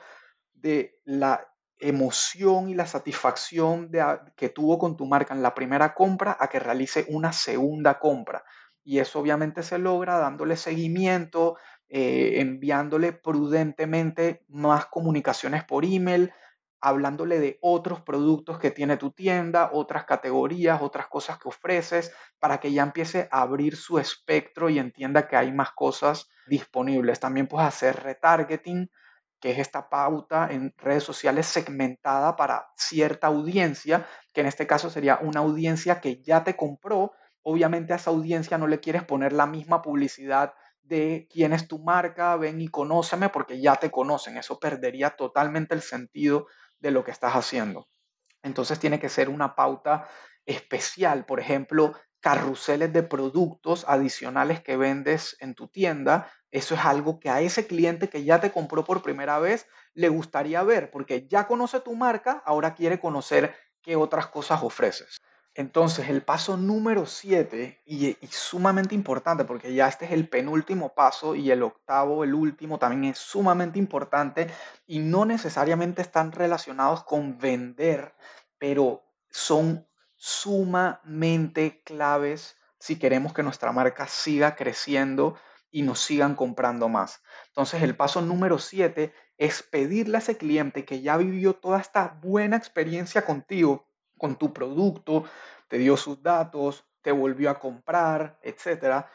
de 0.54 1.00
la 1.06 1.48
emoción 1.80 2.70
y 2.70 2.76
la 2.76 2.86
satisfacción 2.86 3.92
de, 3.92 4.04
que 4.36 4.50
tuvo 4.50 4.78
con 4.78 4.96
tu 4.96 5.06
marca 5.06 5.34
en 5.34 5.42
la 5.42 5.54
primera 5.54 5.94
compra 5.94 6.38
a 6.40 6.48
que 6.48 6.60
realice 6.60 7.06
una 7.10 7.34
segunda 7.34 8.00
compra. 8.00 8.44
Y 8.84 9.00
eso 9.00 9.20
obviamente 9.20 9.64
se 9.64 9.78
logra 9.78 10.18
dándole 10.18 10.58
seguimiento, 10.58 11.58
eh, 11.90 12.42
enviándole 12.42 13.14
prudentemente 13.14 14.44
más 14.50 14.88
comunicaciones 14.88 15.64
por 15.64 15.86
email, 15.86 16.34
hablándole 16.84 17.40
de 17.40 17.58
otros 17.62 18.02
productos 18.02 18.60
que 18.60 18.70
tiene 18.70 18.98
tu 18.98 19.12
tienda, 19.12 19.70
otras 19.72 20.04
categorías, 20.04 20.82
otras 20.82 21.08
cosas 21.08 21.40
que 21.40 21.48
ofreces, 21.48 22.14
para 22.40 22.60
que 22.60 22.74
ya 22.74 22.84
empiece 22.84 23.30
a 23.32 23.42
abrir 23.42 23.78
su 23.78 24.00
espectro 24.00 24.70
y 24.70 24.80
entienda 24.80 25.26
que 25.30 25.38
hay 25.38 25.54
más 25.54 25.72
cosas 25.72 26.28
disponibles. 26.46 27.22
También 27.22 27.48
puedes 27.48 27.70
hacer 27.70 28.04
retargeting, 28.04 28.92
que 29.40 29.52
es 29.52 29.60
esta 29.60 29.90
pauta 29.90 30.50
en 30.52 30.74
redes 30.78 31.04
sociales 31.04 31.48
segmentada 31.48 32.36
para 32.36 32.68
cierta 32.76 33.28
audiencia, 33.28 34.06
que 34.34 34.42
en 34.42 34.48
este 34.48 34.68
caso 34.68 34.90
sería 34.90 35.20
una 35.22 35.40
audiencia 35.40 36.02
que 36.02 36.22
ya 36.22 36.44
te 36.44 36.58
compró, 36.58 37.14
obviamente 37.44 37.94
a 37.94 37.96
esa 37.96 38.10
audiencia 38.10 38.58
no 38.58 38.68
le 38.68 38.82
quieres 38.82 39.06
poner 39.06 39.32
la 39.32 39.46
misma 39.46 39.82
publicidad 39.82 40.54
de 40.82 41.30
quién 41.32 41.54
es 41.54 41.70
tu 41.70 41.80
marca, 41.80 42.36
ven 42.36 42.60
y 42.60 42.68
conóceme 42.68 43.30
porque 43.30 43.62
ya 43.62 43.78
te 43.78 43.90
conocen. 43.90 44.36
Eso 44.36 44.60
perdería 44.60 45.12
totalmente 45.12 45.74
el 45.76 45.82
sentido 45.82 46.48
de 46.84 46.92
lo 46.92 47.04
que 47.04 47.12
estás 47.12 47.34
haciendo. 47.34 47.88
Entonces 48.44 48.78
tiene 48.78 49.00
que 49.00 49.10
ser 49.10 49.30
una 49.30 49.56
pauta 49.56 50.08
especial, 50.46 51.26
por 51.26 51.40
ejemplo, 51.40 51.94
carruseles 52.20 52.92
de 52.92 53.04
productos 53.04 53.86
adicionales 53.88 54.62
que 54.62 54.76
vendes 54.76 55.38
en 55.40 55.56
tu 55.56 55.70
tienda. 55.70 56.30
Eso 56.52 56.76
es 56.76 56.82
algo 56.82 57.20
que 57.22 57.30
a 57.30 57.40
ese 57.40 57.66
cliente 57.68 58.10
que 58.10 58.26
ya 58.26 58.42
te 58.42 58.52
compró 58.52 58.84
por 58.84 59.02
primera 59.02 59.40
vez 59.40 59.66
le 59.94 60.10
gustaría 60.10 60.62
ver 60.64 60.92
porque 60.92 61.26
ya 61.28 61.48
conoce 61.48 61.80
tu 61.80 61.96
marca, 61.96 62.44
ahora 62.46 62.76
quiere 62.76 63.00
conocer 63.00 63.56
qué 63.82 63.96
otras 63.96 64.28
cosas 64.28 64.62
ofreces. 64.62 65.18
Entonces, 65.56 66.10
el 66.10 66.24
paso 66.24 66.58
número 66.58 67.06
7, 67.06 67.82
y, 67.86 68.18
sumamente 68.32 68.96
importante, 68.96 69.46
porque 69.46 69.74
ya 69.74 69.88
este 69.88 70.06
es 70.06 70.12
el 70.12 70.28
penúltimo 70.28 70.96
paso 70.96 71.36
y 71.36 71.52
el 71.52 71.62
octavo, 71.62 72.24
el 72.24 72.34
último, 72.34 72.80
también 72.80 73.12
es 73.12 73.20
sumamente 73.20 73.78
importante 73.78 74.48
y 74.88 75.00
no 75.00 75.26
necesariamente 75.26 76.02
están 76.02 76.32
relacionados 76.32 77.04
con 77.04 77.38
vender, 77.38 78.16
pero 78.58 79.04
son 79.30 79.88
sumamente 80.16 81.84
claves 81.84 82.58
si 82.80 82.98
queremos 82.98 83.34
que 83.34 83.44
nuestra 83.44 83.72
marca 83.72 84.08
siga 84.08 84.56
creciendo 84.56 85.36
y 85.70 85.84
nos 85.84 86.00
sigan 86.00 86.36
comprando 86.36 86.90
más. 86.90 87.22
Entonces, 87.50 87.84
el 87.84 87.96
paso 87.96 88.22
número 88.22 88.58
7 88.58 89.14
es 89.38 89.62
pedirle 89.62 90.18
a 90.18 90.20
ese 90.20 90.38
cliente 90.38 90.84
que 90.84 91.02
ya 91.02 91.18
vivió 91.18 91.54
toda 91.54 91.80
esta 91.80 92.20
buena 92.22 92.58
experiencia 92.58 93.24
contigo, 93.24 93.88
con 94.18 94.38
tu 94.38 94.54
producto, 94.54 95.26
te 95.68 95.78
dio 95.78 95.98
sus 95.98 96.22
datos, 96.22 96.86
te 97.02 97.12
volvió 97.12 97.50
a 97.50 97.60
comprar, 97.60 98.40
etcétera, 98.42 99.10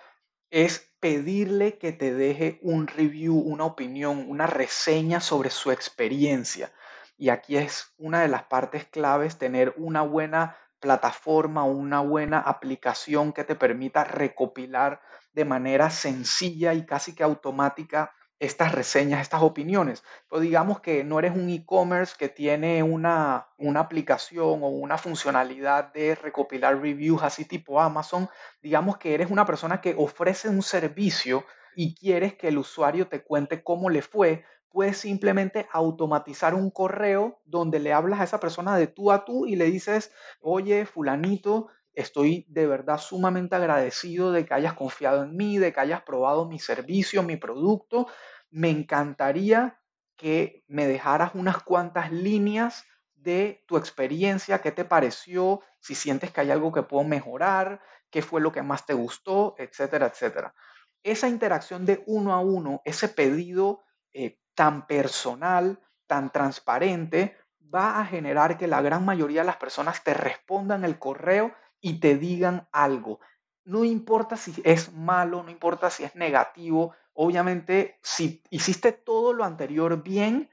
es 0.50 0.92
pedirle 1.00 1.78
que 1.78 1.92
te 1.92 2.14
deje 2.14 2.58
un 2.62 2.86
review, 2.86 3.38
una 3.38 3.64
opinión, 3.64 4.26
una 4.28 4.46
reseña 4.46 5.20
sobre 5.20 5.50
su 5.50 5.70
experiencia. 5.70 6.72
Y 7.16 7.30
aquí 7.30 7.56
es 7.56 7.92
una 7.98 8.22
de 8.22 8.28
las 8.28 8.44
partes 8.44 8.86
claves 8.86 9.38
tener 9.38 9.74
una 9.76 10.02
buena 10.02 10.56
plataforma, 10.80 11.64
una 11.64 12.00
buena 12.00 12.38
aplicación 12.40 13.32
que 13.32 13.44
te 13.44 13.56
permita 13.56 14.04
recopilar 14.04 15.00
de 15.32 15.44
manera 15.44 15.90
sencilla 15.90 16.74
y 16.74 16.86
casi 16.86 17.14
que 17.14 17.24
automática 17.24 18.14
estas 18.40 18.72
reseñas, 18.72 19.20
estas 19.20 19.42
opiniones. 19.42 20.04
Pero 20.28 20.40
digamos 20.40 20.80
que 20.80 21.04
no 21.04 21.18
eres 21.18 21.34
un 21.34 21.48
e-commerce 21.50 22.14
que 22.18 22.28
tiene 22.28 22.82
una, 22.82 23.48
una 23.58 23.80
aplicación 23.80 24.62
o 24.62 24.68
una 24.68 24.98
funcionalidad 24.98 25.92
de 25.92 26.14
recopilar 26.14 26.80
reviews 26.80 27.22
así 27.22 27.44
tipo 27.44 27.80
Amazon. 27.80 28.28
Digamos 28.62 28.98
que 28.98 29.14
eres 29.14 29.30
una 29.30 29.46
persona 29.46 29.80
que 29.80 29.94
ofrece 29.96 30.48
un 30.48 30.62
servicio 30.62 31.44
y 31.74 31.94
quieres 31.94 32.34
que 32.34 32.48
el 32.48 32.58
usuario 32.58 33.08
te 33.08 33.22
cuente 33.22 33.62
cómo 33.62 33.90
le 33.90 34.02
fue, 34.02 34.44
puedes 34.70 34.98
simplemente 34.98 35.68
automatizar 35.72 36.54
un 36.54 36.70
correo 36.70 37.40
donde 37.44 37.78
le 37.78 37.92
hablas 37.92 38.20
a 38.20 38.24
esa 38.24 38.40
persona 38.40 38.76
de 38.76 38.86
tú 38.86 39.12
a 39.12 39.24
tú 39.24 39.46
y 39.46 39.56
le 39.56 39.66
dices, 39.66 40.12
oye, 40.40 40.86
fulanito, 40.86 41.68
estoy 41.98 42.46
de 42.48 42.66
verdad 42.66 42.98
sumamente 42.98 43.56
agradecido 43.56 44.30
de 44.30 44.46
que 44.46 44.54
hayas 44.54 44.74
confiado 44.74 45.24
en 45.24 45.36
mí, 45.36 45.58
de 45.58 45.72
que 45.72 45.80
hayas 45.80 46.02
probado 46.02 46.46
mi 46.46 46.60
servicio, 46.60 47.24
mi 47.24 47.36
producto. 47.36 48.06
Me 48.50 48.70
encantaría 48.70 49.80
que 50.16 50.64
me 50.68 50.86
dejaras 50.86 51.32
unas 51.34 51.62
cuantas 51.62 52.12
líneas 52.12 52.84
de 53.14 53.64
tu 53.66 53.76
experiencia, 53.76 54.60
qué 54.60 54.70
te 54.70 54.84
pareció, 54.84 55.60
si 55.80 55.96
sientes 55.96 56.30
que 56.30 56.40
hay 56.40 56.52
algo 56.52 56.72
que 56.72 56.84
puedo 56.84 57.02
mejorar, 57.02 57.80
qué 58.10 58.22
fue 58.22 58.40
lo 58.40 58.52
que 58.52 58.62
más 58.62 58.86
te 58.86 58.94
gustó, 58.94 59.56
etcétera, 59.58 60.06
etcétera. 60.06 60.54
Esa 61.02 61.28
interacción 61.28 61.84
de 61.84 62.04
uno 62.06 62.32
a 62.32 62.40
uno, 62.40 62.80
ese 62.84 63.08
pedido 63.08 63.82
eh, 64.12 64.38
tan 64.54 64.86
personal, 64.86 65.80
tan 66.06 66.30
transparente, 66.30 67.36
va 67.74 68.00
a 68.00 68.06
generar 68.06 68.56
que 68.56 68.66
la 68.66 68.80
gran 68.82 69.04
mayoría 69.04 69.40
de 69.40 69.46
las 69.46 69.56
personas 69.56 70.02
te 70.04 70.14
respondan 70.14 70.84
el 70.84 70.98
correo 70.98 71.52
y 71.80 72.00
te 72.00 72.16
digan 72.16 72.68
algo. 72.72 73.20
No 73.64 73.84
importa 73.84 74.36
si 74.36 74.54
es 74.64 74.92
malo, 74.92 75.42
no 75.42 75.50
importa 75.50 75.90
si 75.90 76.04
es 76.04 76.14
negativo. 76.16 76.94
Obviamente, 77.12 77.98
si 78.02 78.42
hiciste 78.50 78.92
todo 78.92 79.32
lo 79.32 79.44
anterior 79.44 80.02
bien, 80.02 80.50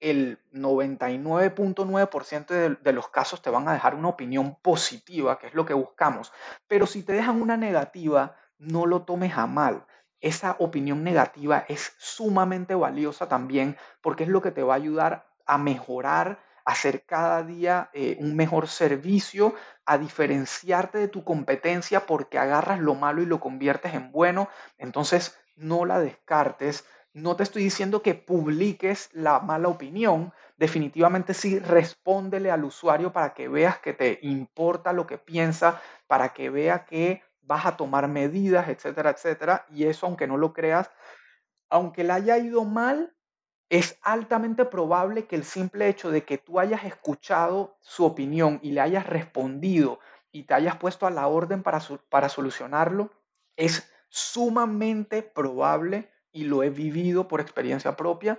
el 0.00 0.38
99.9% 0.52 2.46
de, 2.46 2.76
de, 2.76 2.92
los 2.92 3.08
casos 3.08 3.42
te 3.42 3.50
van 3.50 3.66
a 3.68 3.72
dejar 3.72 3.94
una 3.94 4.08
opinión 4.08 4.56
positiva, 4.62 5.38
que 5.38 5.48
es 5.48 5.54
lo 5.54 5.64
que 5.64 5.74
buscamos. 5.74 6.32
Pero 6.66 6.86
si 6.86 7.02
te 7.02 7.12
dejan 7.12 7.40
una 7.40 7.56
negativa, 7.56 8.36
no 8.58 8.86
lo 8.86 9.02
tomes 9.02 9.36
a 9.36 9.46
mal. 9.46 9.86
Esa 10.20 10.56
opinión 10.58 11.04
negativa 11.04 11.64
es 11.68 11.94
sumamente 11.98 12.74
valiosa 12.74 13.28
también 13.28 13.76
porque 14.00 14.24
es 14.24 14.30
lo 14.30 14.40
que 14.42 14.50
te 14.50 14.62
va 14.62 14.74
a 14.74 14.76
ayudar 14.76 15.26
a 15.46 15.58
mejorar 15.58 16.40
hacer 16.66 17.04
cada 17.06 17.42
día 17.44 17.90
eh, 17.94 18.16
un 18.20 18.36
mejor 18.36 18.68
servicio, 18.68 19.54
a 19.86 19.98
diferenciarte 19.98 20.98
de 20.98 21.08
tu 21.08 21.24
competencia 21.24 22.06
porque 22.06 22.38
agarras 22.38 22.80
lo 22.80 22.94
malo 22.94 23.22
y 23.22 23.26
lo 23.26 23.40
conviertes 23.40 23.94
en 23.94 24.12
bueno. 24.12 24.48
Entonces, 24.76 25.38
no 25.54 25.84
la 25.86 26.00
descartes. 26.00 26.84
No 27.14 27.36
te 27.36 27.44
estoy 27.44 27.62
diciendo 27.62 28.02
que 28.02 28.14
publiques 28.14 29.08
la 29.12 29.40
mala 29.40 29.68
opinión. 29.68 30.32
Definitivamente 30.58 31.34
sí, 31.34 31.58
respóndele 31.60 32.50
al 32.50 32.64
usuario 32.64 33.12
para 33.12 33.32
que 33.32 33.48
veas 33.48 33.78
que 33.78 33.94
te 33.94 34.18
importa 34.22 34.92
lo 34.92 35.06
que 35.06 35.18
piensa, 35.18 35.80
para 36.08 36.34
que 36.34 36.50
vea 36.50 36.84
que 36.84 37.22
vas 37.42 37.64
a 37.64 37.76
tomar 37.76 38.08
medidas, 38.08 38.68
etcétera, 38.68 39.10
etcétera. 39.10 39.66
Y 39.70 39.84
eso, 39.84 40.06
aunque 40.06 40.26
no 40.26 40.36
lo 40.36 40.52
creas, 40.52 40.90
aunque 41.70 42.04
le 42.04 42.12
haya 42.12 42.38
ido 42.38 42.64
mal, 42.64 43.15
es 43.68 43.98
altamente 44.02 44.64
probable 44.64 45.26
que 45.26 45.36
el 45.36 45.44
simple 45.44 45.88
hecho 45.88 46.10
de 46.10 46.24
que 46.24 46.38
tú 46.38 46.60
hayas 46.60 46.84
escuchado 46.84 47.76
su 47.80 48.04
opinión 48.04 48.60
y 48.62 48.70
le 48.70 48.80
hayas 48.80 49.06
respondido 49.06 49.98
y 50.30 50.44
te 50.44 50.54
hayas 50.54 50.76
puesto 50.76 51.06
a 51.06 51.10
la 51.10 51.26
orden 51.26 51.62
para, 51.62 51.80
para 52.08 52.28
solucionarlo, 52.28 53.10
es 53.56 53.90
sumamente 54.08 55.22
probable, 55.22 56.10
y 56.30 56.44
lo 56.44 56.62
he 56.62 56.68
vivido 56.68 57.28
por 57.28 57.40
experiencia 57.40 57.96
propia, 57.96 58.38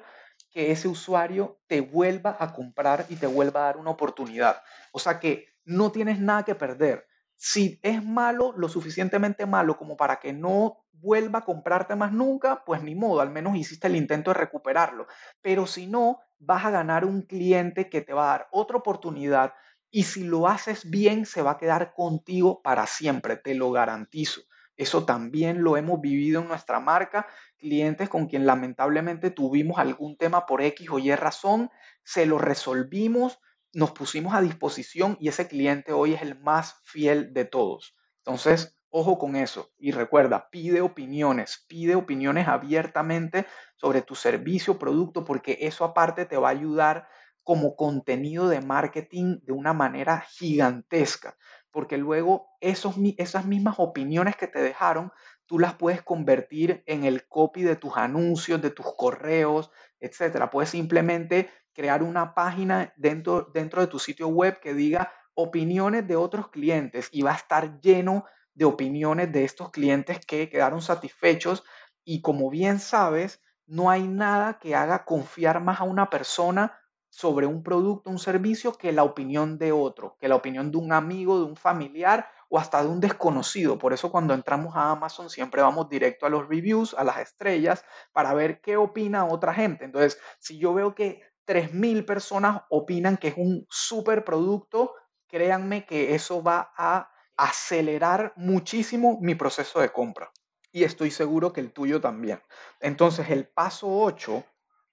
que 0.52 0.72
ese 0.72 0.88
usuario 0.88 1.60
te 1.66 1.82
vuelva 1.82 2.38
a 2.40 2.54
comprar 2.54 3.06
y 3.10 3.16
te 3.16 3.26
vuelva 3.26 3.62
a 3.62 3.64
dar 3.66 3.78
una 3.78 3.90
oportunidad. 3.90 4.62
O 4.92 5.00
sea 5.00 5.20
que 5.20 5.48
no 5.66 5.92
tienes 5.92 6.20
nada 6.20 6.44
que 6.44 6.54
perder. 6.54 7.08
Si 7.36 7.80
es 7.82 8.04
malo, 8.04 8.54
lo 8.56 8.70
suficientemente 8.70 9.48
malo 9.48 9.78
como 9.78 9.98
para 9.98 10.20
que 10.20 10.32
no 10.32 10.86
vuelva 11.00 11.40
a 11.40 11.46
comprarte 11.46 11.96
más 11.96 12.12
nunca, 12.12 12.64
pues 12.66 12.82
ni 12.84 12.96
modo, 12.96 13.22
al 13.22 13.30
menos 13.30 13.56
hiciste 13.56 13.88
el 13.88 13.96
intento 13.96 14.32
de 14.32 14.40
recuperarlo. 14.40 15.08
Pero 15.42 15.66
si 15.66 15.88
no, 15.88 16.20
vas 16.40 16.66
a 16.66 16.72
ganar 16.72 17.06
un 17.06 17.24
cliente 17.24 17.90
que 17.90 18.02
te 18.02 18.14
va 18.14 18.26
a 18.26 18.38
dar 18.38 18.48
otra 18.52 18.78
oportunidad 18.78 19.54
y 19.90 20.04
si 20.04 20.24
lo 20.24 20.48
haces 20.48 20.90
bien, 20.90 21.26
se 21.26 21.42
va 21.42 21.52
a 21.52 21.58
quedar 21.58 21.94
contigo 21.94 22.62
para 22.62 22.88
siempre, 22.88 23.38
te 23.38 23.56
lo 23.56 23.72
garantizo. 23.72 24.42
Eso 24.76 25.06
también 25.06 25.64
lo 25.64 25.76
hemos 25.76 26.00
vivido 26.02 26.42
en 26.42 26.48
nuestra 26.48 26.80
marca. 26.80 27.26
Clientes 27.58 28.10
con 28.10 28.28
quien 28.28 28.46
lamentablemente 28.46 29.32
tuvimos 29.32 29.80
algún 29.80 30.18
tema 30.18 30.46
por 30.46 30.62
X 30.62 30.90
o 30.92 31.00
Y 31.00 31.16
razón, 31.16 31.72
se 32.04 32.26
lo 32.26 32.38
resolvimos, 32.38 33.40
nos 33.74 33.92
pusimos 33.92 34.34
a 34.36 34.42
disposición 34.42 35.18
y 35.20 35.30
ese 35.30 35.48
cliente 35.48 35.94
hoy 35.94 36.14
es 36.14 36.22
el 36.22 36.40
más 36.40 36.76
fiel 36.84 37.34
de 37.34 37.46
todos. 37.46 37.96
Entonces, 38.20 38.77
ojo 38.90 39.18
con 39.18 39.36
eso 39.36 39.72
y 39.78 39.92
recuerda, 39.92 40.50
pide 40.50 40.82
opiniones, 40.82 41.66
pide 41.68 41.96
opiniones 41.96 42.48
abiertamente 42.48 43.46
sobre 43.76 44.02
tu 44.02 44.16
servicio 44.16 44.74
o 44.74 44.80
producto 44.80 45.24
porque 45.24 45.58
eso 45.62 45.84
aparte 45.86 46.26
te 46.26 46.38
va 46.38 46.50
a 46.50 46.52
ayudar 46.52 47.08
como 47.44 47.78
contenido 47.78 48.50
de 48.50 48.60
marketing 48.60 49.40
de 49.44 49.54
una 49.54 49.72
manera 49.72 50.20
gigantesca, 50.20 51.38
porque 51.72 51.98
luego 51.98 52.50
esos, 52.60 52.96
esas 53.18 53.46
mismas 53.46 53.76
opiniones 53.78 54.36
que 54.36 54.48
te 54.48 54.62
dejaron, 54.62 55.14
tú 55.46 55.58
las 55.58 55.76
puedes 55.76 56.02
convertir 56.02 56.84
en 56.88 57.06
el 57.06 57.26
copy 57.30 57.64
de 57.64 57.78
tus 57.78 57.96
anuncios, 57.96 58.62
de 58.62 58.72
tus 58.72 58.94
correos, 58.98 59.72
etcétera. 60.02 60.50
Puedes 60.50 60.72
simplemente 60.72 61.50
crear 61.72 62.04
una 62.04 62.34
página 62.34 62.94
dentro, 62.98 63.50
dentro 63.54 63.80
de 63.80 63.88
tu 63.88 63.98
sitio 63.98 64.28
web 64.28 64.60
que 64.60 64.74
diga 64.74 65.14
opiniones 65.34 66.06
de 66.06 66.18
otros 66.18 66.50
clientes 66.50 67.08
y 67.14 67.22
va 67.22 67.32
a 67.32 67.38
estar 67.38 67.80
lleno 67.80 68.26
de 68.58 68.66
opiniones 68.66 69.32
de 69.32 69.44
estos 69.44 69.70
clientes 69.70 70.26
que 70.26 70.50
quedaron 70.50 70.82
satisfechos 70.82 71.64
y 72.04 72.22
como 72.22 72.50
bien 72.50 72.80
sabes, 72.80 73.40
no 73.68 73.92
hay 73.92 74.08
nada 74.08 74.58
que 74.60 74.76
haga 74.76 75.06
confiar 75.06 75.62
más 75.62 75.80
a 75.80 75.84
una 75.84 76.10
persona 76.10 76.80
sobre 77.10 77.46
un 77.46 77.62
producto, 77.62 78.10
un 78.10 78.18
servicio, 78.18 78.74
que 78.74 78.92
la 78.92 79.04
opinión 79.04 79.60
de 79.60 79.72
otro, 79.72 80.18
que 80.20 80.28
la 80.28 80.36
opinión 80.36 80.72
de 80.72 80.78
un 80.78 80.92
amigo, 80.92 81.38
de 81.38 81.46
un 81.46 81.56
familiar 81.56 82.28
o 82.50 82.58
hasta 82.58 82.82
de 82.82 82.90
un 82.90 83.00
desconocido. 83.00 83.78
Por 83.78 83.94
eso 83.94 84.12
cuando 84.12 84.34
entramos 84.34 84.76
a 84.76 84.92
Amazon 84.92 85.30
siempre 85.30 85.62
vamos 85.62 85.88
directo 85.88 86.26
a 86.26 86.30
los 86.30 86.48
reviews, 86.48 86.96
a 86.96 87.04
las 87.04 87.20
estrellas, 87.20 87.86
para 88.12 88.34
ver 88.34 88.60
qué 88.62 88.76
opina 88.76 89.26
otra 89.26 89.54
gente. 89.54 89.86
Entonces, 89.86 90.20
si 90.40 90.58
yo 90.58 90.74
veo 90.74 90.96
que 90.96 91.22
3.000 91.46 92.06
personas 92.06 92.64
opinan 92.70 93.18
que 93.18 93.28
es 93.30 93.36
un 93.38 93.68
super 93.70 94.24
producto, 94.24 94.96
créanme 95.28 95.86
que 95.86 96.16
eso 96.16 96.42
va 96.42 96.72
a 96.76 97.12
acelerar 97.38 98.34
muchísimo 98.36 99.20
mi 99.22 99.36
proceso 99.36 99.80
de 99.80 99.92
compra. 99.92 100.32
Y 100.72 100.84
estoy 100.84 101.12
seguro 101.12 101.54
que 101.54 101.62
el 101.62 101.72
tuyo 101.72 102.02
también. 102.02 102.42
Entonces, 102.82 103.30
el 103.30 103.48
paso 103.48 103.88
8 103.90 104.44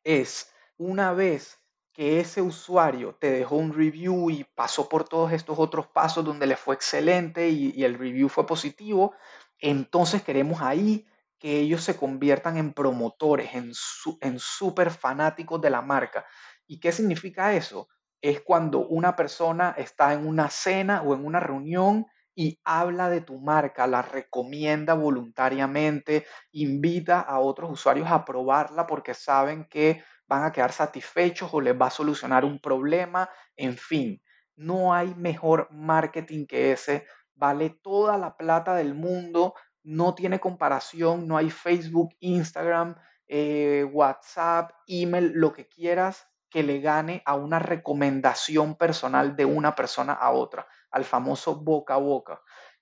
es 0.05 0.53
una 0.77 1.13
vez 1.13 1.59
que 1.95 2.21
ese 2.21 2.43
usuario 2.43 3.15
te 3.15 3.31
dejó 3.31 3.57
un 3.57 3.73
review 3.73 4.29
y 4.29 4.45
pasó 4.45 4.89
por 4.89 5.09
todos 5.09 5.33
estos 5.33 5.59
otros 5.59 5.87
pasos 5.87 6.25
donde 6.25 6.47
le 6.47 6.57
fue 6.57 6.75
excelente 6.75 7.49
y, 7.49 7.85
el 7.85 7.97
review 7.97 8.29
fue 8.29 8.47
positivo, 8.47 9.15
entonces 9.61 10.23
queremos 10.23 10.61
ahí 10.61 11.07
que 11.39 11.61
ellos 11.61 11.85
se 11.85 11.97
conviertan 11.97 12.57
en 12.57 12.73
promotores, 12.73 13.55
en, 13.55 13.73
en 14.21 14.39
súper 14.41 14.91
fanáticos 14.91 15.61
de 15.61 15.71
la 15.71 15.83
marca. 15.83 16.27
¿Y 16.67 16.81
qué 16.81 16.91
significa 16.91 17.55
eso? 17.55 17.89
Es 18.21 18.41
cuando 18.41 18.81
una 18.81 19.15
persona 19.15 19.75
está 19.79 20.15
en 20.15 20.27
una 20.27 20.51
cena 20.51 21.03
o 21.03 21.15
en 21.15 21.25
una 21.25 21.39
reunión 21.39 22.07
y 22.35 22.61
habla 22.65 23.09
de 23.09 23.21
tu 23.21 23.39
marca, 23.39 23.87
la 23.87 24.03
recomienda 24.03 24.95
voluntariamente, 24.95 26.27
invita 26.53 27.21
a 27.21 27.39
otros 27.39 27.71
usuarios 27.71 28.11
a 28.11 28.25
probarla 28.25 28.87
porque 28.87 29.15
saben 29.15 29.67
que 29.69 30.03
van 30.27 30.45
a 30.45 30.53
quedar 30.53 30.73
satisfechos 30.73 31.53
o 31.53 31.61
les 31.61 31.79
va 31.81 31.87
a 31.87 31.91
solucionar 31.91 32.45
un 32.45 32.59
problema, 32.59 33.29
en 33.57 33.77
fin, 33.77 34.23
no 34.57 34.95
hay 34.95 35.15
mejor 35.15 35.69
marketing 35.71 36.47
que 36.47 36.73
ese, 36.73 37.07
vale 37.35 37.71
toda 37.71 38.17
la 38.19 38.37
plata 38.37 38.75
del 38.75 38.95
mundo, 38.95 39.55
no 39.83 40.15
tiene 40.15 40.41
comparación, 40.41 41.29
no 41.29 41.37
hay 41.37 41.51
Facebook, 41.51 42.15
Instagram, 42.21 42.97
eh, 43.27 43.85
WhatsApp, 43.93 44.71
email, 44.87 45.33
lo 45.35 45.53
que 45.53 45.69
quieras 45.69 46.27
que 46.55 46.63
le 46.63 46.81
gane 46.81 47.21
a 47.27 47.35
una 47.35 47.59
recomendación 47.59 48.77
personal 48.77 49.35
de 49.35 49.45
una 49.45 49.75
persona 49.75 50.13
a 50.13 50.31
otra, 50.31 50.69
al 50.95 51.05
famoso 51.05 51.57
boca 51.57 51.95
a 51.95 51.99
boca. 51.99 52.41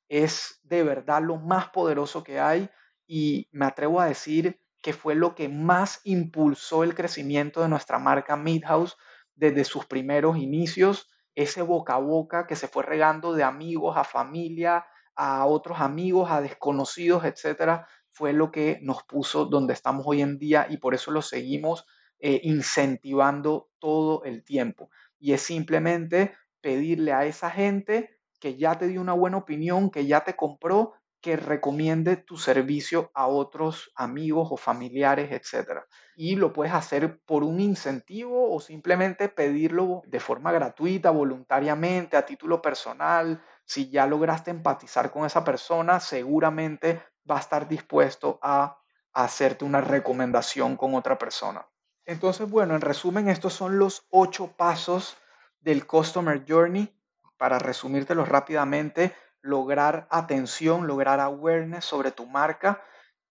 Es 0.08 0.60
de 0.64 0.82
verdad 0.82 1.22
lo 1.22 1.38
más 1.38 1.70
poderoso 1.70 2.22
que 2.22 2.38
hay 2.38 2.68
y 3.06 3.48
me 3.52 3.64
atrevo 3.64 4.00
a 4.00 4.06
decir 4.06 4.60
que 4.82 4.92
fue 4.92 5.14
lo 5.14 5.34
que 5.34 5.48
más 5.48 6.00
impulsó 6.04 6.84
el 6.84 6.94
crecimiento 6.94 7.62
de 7.62 7.68
nuestra 7.68 7.98
marca 7.98 8.36
Midhouse 8.36 8.98
desde 9.34 9.64
sus 9.64 9.86
primeros 9.86 10.36
inicios, 10.36 11.08
ese 11.34 11.62
boca 11.62 11.94
a 11.94 11.98
boca 11.98 12.46
que 12.46 12.54
se 12.54 12.68
fue 12.68 12.82
regando 12.82 13.32
de 13.32 13.44
amigos 13.44 13.96
a 13.96 14.04
familia, 14.04 14.84
a 15.16 15.46
otros 15.46 15.80
amigos, 15.80 16.30
a 16.30 16.42
desconocidos, 16.42 17.24
etcétera, 17.24 17.86
fue 18.10 18.34
lo 18.34 18.50
que 18.50 18.78
nos 18.82 19.04
puso 19.04 19.46
donde 19.46 19.72
estamos 19.72 20.04
hoy 20.06 20.20
en 20.20 20.38
día 20.38 20.66
y 20.68 20.76
por 20.76 20.94
eso 20.94 21.10
lo 21.12 21.22
seguimos 21.22 21.86
eh, 22.18 22.40
incentivando 22.44 23.70
todo 23.78 24.22
el 24.24 24.44
tiempo. 24.44 24.90
Y 25.18 25.32
es 25.32 25.40
simplemente 25.40 26.34
pedirle 26.62 27.12
a 27.12 27.26
esa 27.26 27.50
gente 27.50 28.18
que 28.40 28.56
ya 28.56 28.78
te 28.78 28.88
dio 28.88 29.00
una 29.00 29.12
buena 29.12 29.36
opinión, 29.36 29.90
que 29.90 30.06
ya 30.06 30.24
te 30.24 30.34
compró, 30.34 30.94
que 31.20 31.36
recomiende 31.36 32.16
tu 32.16 32.36
servicio 32.36 33.12
a 33.14 33.28
otros 33.28 33.92
amigos 33.94 34.48
o 34.50 34.56
familiares, 34.56 35.30
etc. 35.30 35.82
Y 36.16 36.34
lo 36.34 36.52
puedes 36.52 36.74
hacer 36.74 37.20
por 37.24 37.44
un 37.44 37.60
incentivo 37.60 38.52
o 38.52 38.60
simplemente 38.60 39.28
pedirlo 39.28 40.02
de 40.06 40.18
forma 40.18 40.50
gratuita, 40.50 41.12
voluntariamente, 41.12 42.16
a 42.16 42.26
título 42.26 42.60
personal. 42.60 43.40
Si 43.64 43.88
ya 43.88 44.06
lograste 44.06 44.50
empatizar 44.50 45.12
con 45.12 45.24
esa 45.24 45.44
persona, 45.44 46.00
seguramente 46.00 47.00
va 47.30 47.36
a 47.36 47.40
estar 47.40 47.68
dispuesto 47.68 48.40
a 48.42 48.78
hacerte 49.12 49.64
una 49.64 49.80
recomendación 49.80 50.76
con 50.76 50.96
otra 50.96 51.16
persona. 51.18 51.64
Entonces, 52.04 52.50
bueno, 52.50 52.74
en 52.74 52.80
resumen, 52.80 53.28
estos 53.28 53.52
son 53.52 53.78
los 53.78 54.06
ocho 54.10 54.56
pasos 54.56 55.16
del 55.62 55.86
Customer 55.86 56.44
Journey. 56.46 56.94
Para 57.36 57.58
resumírtelos 57.58 58.28
rápidamente, 58.28 59.14
lograr 59.40 60.06
atención, 60.10 60.86
lograr 60.86 61.18
awareness 61.18 61.84
sobre 61.84 62.12
tu 62.12 62.26
marca, 62.26 62.82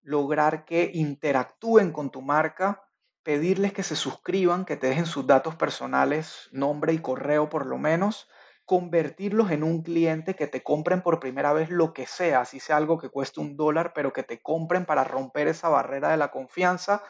lograr 0.01 0.65
que 0.65 0.91
interactúen 0.93 1.91
con 1.91 2.09
tu 2.09 2.21
marca, 2.21 2.83
pedirles 3.23 3.71
que 3.71 3.83
se 3.83 3.95
suscriban, 3.95 4.65
que 4.65 4.75
te 4.75 4.87
dejen 4.87 5.05
sus 5.05 5.27
datos 5.27 5.55
personales, 5.55 6.49
nombre 6.51 6.93
y 6.93 6.99
correo 6.99 7.49
por 7.49 7.65
lo 7.65 7.77
menos, 7.77 8.27
convertirlos 8.65 9.51
en 9.51 9.63
un 9.63 9.83
cliente 9.83 10.35
que 10.35 10.47
te 10.47 10.63
compren 10.63 11.01
por 11.01 11.19
primera 11.19 11.53
vez 11.53 11.69
lo 11.69 11.93
que 11.93 12.05
sea, 12.05 12.45
si 12.45 12.59
sea 12.59 12.77
algo 12.77 12.97
que 12.97 13.09
cueste 13.09 13.39
un 13.39 13.55
dólar, 13.55 13.93
pero 13.93 14.11
que 14.13 14.23
te 14.23 14.41
compren 14.41 14.85
para 14.85 15.03
romper 15.03 15.47
esa 15.47 15.69
barrera 15.69 16.09
de 16.09 16.17
la 16.17 16.31
confianza, 16.31 17.03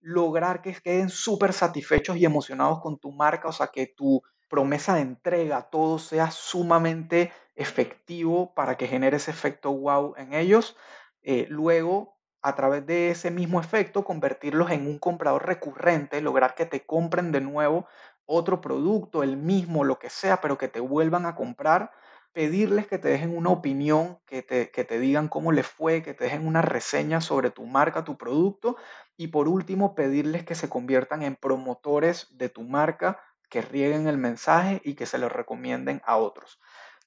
lograr 0.00 0.62
que 0.62 0.74
queden 0.74 1.08
súper 1.08 1.52
satisfechos 1.52 2.16
y 2.16 2.24
emocionados 2.24 2.80
con 2.80 2.98
tu 2.98 3.12
marca, 3.12 3.48
o 3.48 3.52
sea, 3.52 3.68
que 3.68 3.86
tu 3.86 4.22
promesa 4.48 4.94
de 4.94 5.02
entrega, 5.02 5.62
todo 5.70 5.98
sea 5.98 6.30
sumamente 6.30 7.32
efectivo 7.54 8.54
para 8.54 8.76
que 8.76 8.86
genere 8.86 9.16
ese 9.16 9.30
efecto 9.30 9.72
wow 9.72 10.14
en 10.16 10.34
ellos. 10.34 10.76
Eh, 11.22 11.46
luego, 11.48 12.16
a 12.42 12.54
través 12.54 12.86
de 12.86 13.10
ese 13.10 13.30
mismo 13.30 13.60
efecto, 13.60 14.04
convertirlos 14.04 14.70
en 14.70 14.86
un 14.86 14.98
comprador 14.98 15.46
recurrente, 15.46 16.20
lograr 16.20 16.54
que 16.54 16.66
te 16.66 16.86
compren 16.86 17.32
de 17.32 17.40
nuevo 17.40 17.86
otro 18.26 18.60
producto, 18.60 19.22
el 19.22 19.36
mismo, 19.36 19.84
lo 19.84 19.98
que 19.98 20.10
sea, 20.10 20.40
pero 20.40 20.58
que 20.58 20.68
te 20.68 20.80
vuelvan 20.80 21.26
a 21.26 21.34
comprar, 21.34 21.92
pedirles 22.32 22.86
que 22.86 22.98
te 22.98 23.08
dejen 23.08 23.36
una 23.36 23.50
opinión, 23.50 24.18
que 24.26 24.42
te, 24.42 24.70
que 24.70 24.84
te 24.84 24.98
digan 24.98 25.28
cómo 25.28 25.52
les 25.52 25.66
fue, 25.66 26.02
que 26.02 26.12
te 26.12 26.24
dejen 26.24 26.46
una 26.46 26.60
reseña 26.60 27.20
sobre 27.20 27.50
tu 27.50 27.64
marca, 27.66 28.04
tu 28.04 28.18
producto, 28.18 28.76
y 29.16 29.28
por 29.28 29.48
último, 29.48 29.94
pedirles 29.94 30.44
que 30.44 30.54
se 30.54 30.68
conviertan 30.68 31.22
en 31.22 31.36
promotores 31.36 32.36
de 32.36 32.48
tu 32.48 32.62
marca, 32.62 33.20
que 33.48 33.62
rieguen 33.62 34.06
el 34.06 34.18
mensaje 34.18 34.80
y 34.84 34.94
que 34.94 35.06
se 35.06 35.18
lo 35.18 35.28
recomienden 35.28 36.02
a 36.04 36.16
otros. 36.16 36.60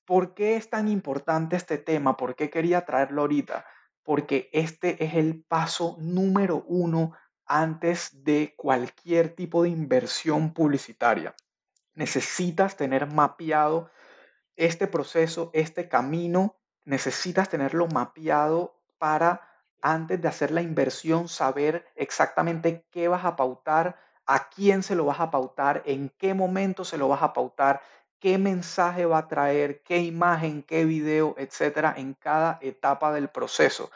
¿Por 0.06 0.34
qué 0.34 0.56
es 0.56 0.70
tan 0.70 0.88
importante 0.88 1.56
este 1.56 1.78
tema? 1.78 2.18
¿Por 2.18 2.36
qué 2.36 2.50
quería 2.50 2.86
traerlo 2.86 3.22
ahorita? 3.22 3.66
Porque 4.04 4.50
este 4.54 5.04
es 5.04 5.14
el 5.14 5.44
paso 5.44 5.98
número 6.00 6.64
uno 6.68 7.14
antes 7.46 8.24
de 8.24 8.54
cualquier 8.58 9.36
tipo 9.36 9.64
de 9.64 9.70
inversión 9.70 10.54
publicitaria. 10.54 11.36
Necesitas 11.94 12.76
tener 12.76 13.08
mapeado 13.08 13.92
este 14.56 14.88
proceso, 14.88 15.52
este 15.54 15.90
camino, 15.90 16.58
necesitas 16.86 17.50
tenerlo 17.50 17.88
mapeado 17.88 18.82
para 18.98 19.50
antes 19.82 20.22
de 20.22 20.28
hacer 20.28 20.52
la 20.52 20.62
inversión 20.62 21.28
saber 21.28 21.88
exactamente 21.96 22.86
qué 22.92 23.08
vas 23.08 23.26
a 23.26 23.36
pautar, 23.36 24.00
a 24.30 24.48
quién 24.48 24.84
se 24.84 24.94
lo 24.94 25.06
vas 25.06 25.20
a 25.20 25.32
pautar, 25.32 25.82
en 25.88 26.12
qué 26.20 26.36
momento 26.36 26.86
se 26.86 27.00
lo 27.00 27.08
vas 27.08 27.24
a 27.24 27.34
pautar, 27.34 27.82
qué 28.20 28.38
mensaje 28.38 29.08
va 29.08 29.18
a 29.18 29.28
traer, 29.28 29.82
qué 29.82 29.98
imagen, 29.98 30.62
qué 30.62 30.86
video, 30.86 31.34
etcétera, 31.40 31.96
en 31.98 32.14
cada 32.14 32.60
etapa 32.62 33.12
del 33.12 33.30
proceso. 33.30 33.90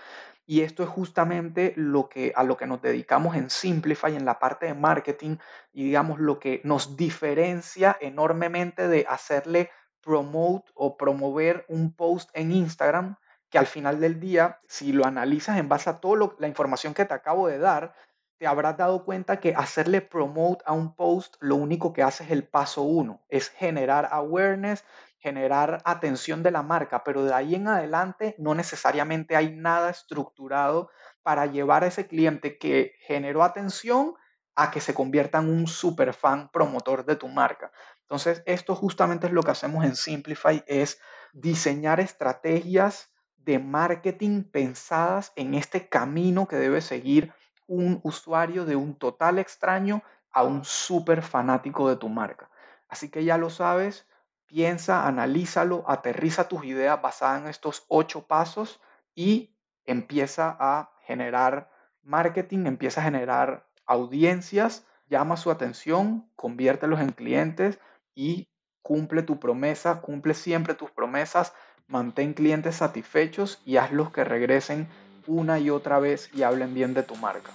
Y 0.47 0.61
esto 0.61 0.81
es 0.81 0.89
justamente 0.89 1.73
lo 1.75 2.09
que, 2.09 2.33
a 2.35 2.43
lo 2.43 2.57
que 2.57 2.65
nos 2.65 2.81
dedicamos 2.81 3.35
en 3.35 3.51
Simplify, 3.51 4.15
en 4.15 4.25
la 4.25 4.39
parte 4.39 4.65
de 4.65 4.73
marketing, 4.73 5.37
y 5.71 5.83
digamos 5.83 6.19
lo 6.19 6.39
que 6.39 6.61
nos 6.63 6.97
diferencia 6.97 7.95
enormemente 8.01 8.87
de 8.87 9.05
hacerle 9.07 9.69
promote 10.01 10.71
o 10.73 10.97
promover 10.97 11.63
un 11.69 11.93
post 11.93 12.31
en 12.33 12.51
Instagram, 12.51 13.17
que 13.51 13.59
al 13.59 13.67
final 13.67 13.99
del 13.99 14.19
día, 14.19 14.59
si 14.67 14.93
lo 14.93 15.05
analizas 15.05 15.59
en 15.59 15.69
base 15.69 15.91
a 15.91 15.99
toda 15.99 16.33
la 16.39 16.47
información 16.47 16.95
que 16.95 17.05
te 17.05 17.13
acabo 17.13 17.47
de 17.47 17.59
dar, 17.59 17.93
te 18.37 18.47
habrás 18.47 18.77
dado 18.77 19.05
cuenta 19.05 19.39
que 19.39 19.53
hacerle 19.55 20.01
promote 20.01 20.63
a 20.65 20.73
un 20.73 20.95
post 20.95 21.35
lo 21.39 21.55
único 21.55 21.93
que 21.93 22.03
hace 22.03 22.23
es 22.23 22.31
el 22.31 22.47
paso 22.47 22.81
uno, 22.81 23.21
es 23.29 23.49
generar 23.49 24.09
awareness, 24.11 24.83
generar 25.19 25.81
atención 25.85 26.43
de 26.43 26.51
la 26.51 26.63
marca, 26.63 27.03
pero 27.03 27.23
de 27.23 27.33
ahí 27.33 27.55
en 27.55 27.67
adelante 27.67 28.35
no 28.37 28.53
necesariamente 28.55 29.37
hay 29.37 29.55
nada 29.55 29.89
estructurado 29.89 30.89
para 31.21 31.45
llevar 31.45 31.83
a 31.83 31.87
ese 31.87 32.07
cliente 32.07 32.57
que 32.57 32.93
generó 32.99 33.43
atención 33.43 34.15
a 34.55 34.69
que 34.69 34.81
se 34.81 34.93
convierta 34.93 35.39
en 35.39 35.49
un 35.49 35.67
super 35.67 36.13
fan 36.13 36.49
promotor 36.51 37.05
de 37.05 37.15
tu 37.15 37.27
marca. 37.27 37.71
Entonces, 38.01 38.43
esto 38.45 38.75
justamente 38.75 39.27
es 39.27 39.33
lo 39.33 39.41
que 39.43 39.51
hacemos 39.51 39.85
en 39.85 39.95
Simplify, 39.95 40.63
es 40.67 40.99
diseñar 41.31 41.99
estrategias 41.99 43.11
de 43.37 43.59
marketing 43.59 44.43
pensadas 44.43 45.33
en 45.35 45.53
este 45.53 45.89
camino 45.89 46.47
que 46.47 46.55
debe 46.57 46.81
seguir 46.81 47.33
un 47.67 47.99
usuario 48.03 48.65
de 48.65 48.75
un 48.75 48.95
total 48.95 49.39
extraño 49.39 50.03
a 50.31 50.43
un 50.43 50.65
súper 50.65 51.21
fanático 51.21 51.89
de 51.89 51.95
tu 51.95 52.09
marca. 52.09 52.49
Así 52.87 53.09
que 53.09 53.23
ya 53.23 53.37
lo 53.37 53.49
sabes, 53.49 54.07
piensa, 54.45 55.07
analízalo, 55.07 55.83
aterriza 55.87 56.47
tus 56.47 56.65
ideas 56.65 57.01
basadas 57.01 57.41
en 57.41 57.47
estos 57.47 57.85
ocho 57.87 58.27
pasos 58.27 58.81
y 59.15 59.55
empieza 59.85 60.55
a 60.59 60.91
generar 61.05 61.69
marketing, 62.03 62.65
empieza 62.65 63.01
a 63.01 63.05
generar 63.05 63.67
audiencias, 63.85 64.85
llama 65.09 65.37
su 65.37 65.51
atención, 65.51 66.29
conviértelos 66.35 66.99
en 66.99 67.11
clientes 67.11 67.79
y 68.15 68.47
cumple 68.81 69.23
tu 69.23 69.39
promesa, 69.39 70.01
cumple 70.01 70.33
siempre 70.33 70.73
tus 70.73 70.91
promesas, 70.91 71.53
mantén 71.87 72.33
clientes 72.33 72.77
satisfechos 72.77 73.61
y 73.65 73.77
hazlos 73.77 74.11
que 74.11 74.23
regresen 74.23 74.87
una 75.27 75.59
y 75.59 75.69
otra 75.69 75.99
vez 75.99 76.29
y 76.33 76.43
hablen 76.43 76.73
bien 76.73 76.93
de 76.93 77.03
tu 77.03 77.15
marca. 77.15 77.51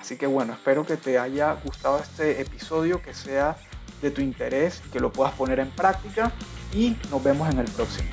Así 0.00 0.16
que 0.16 0.26
bueno, 0.26 0.52
espero 0.52 0.84
que 0.84 0.96
te 0.96 1.18
haya 1.18 1.54
gustado 1.64 1.98
este 1.98 2.40
episodio, 2.40 3.00
que 3.00 3.14
sea 3.14 3.56
de 4.00 4.10
tu 4.10 4.20
interés, 4.20 4.82
que 4.92 4.98
lo 4.98 5.12
puedas 5.12 5.32
poner 5.34 5.60
en 5.60 5.70
práctica 5.70 6.32
y 6.74 6.96
nos 7.10 7.22
vemos 7.22 7.48
en 7.50 7.60
el 7.60 7.66
próximo. 7.66 8.10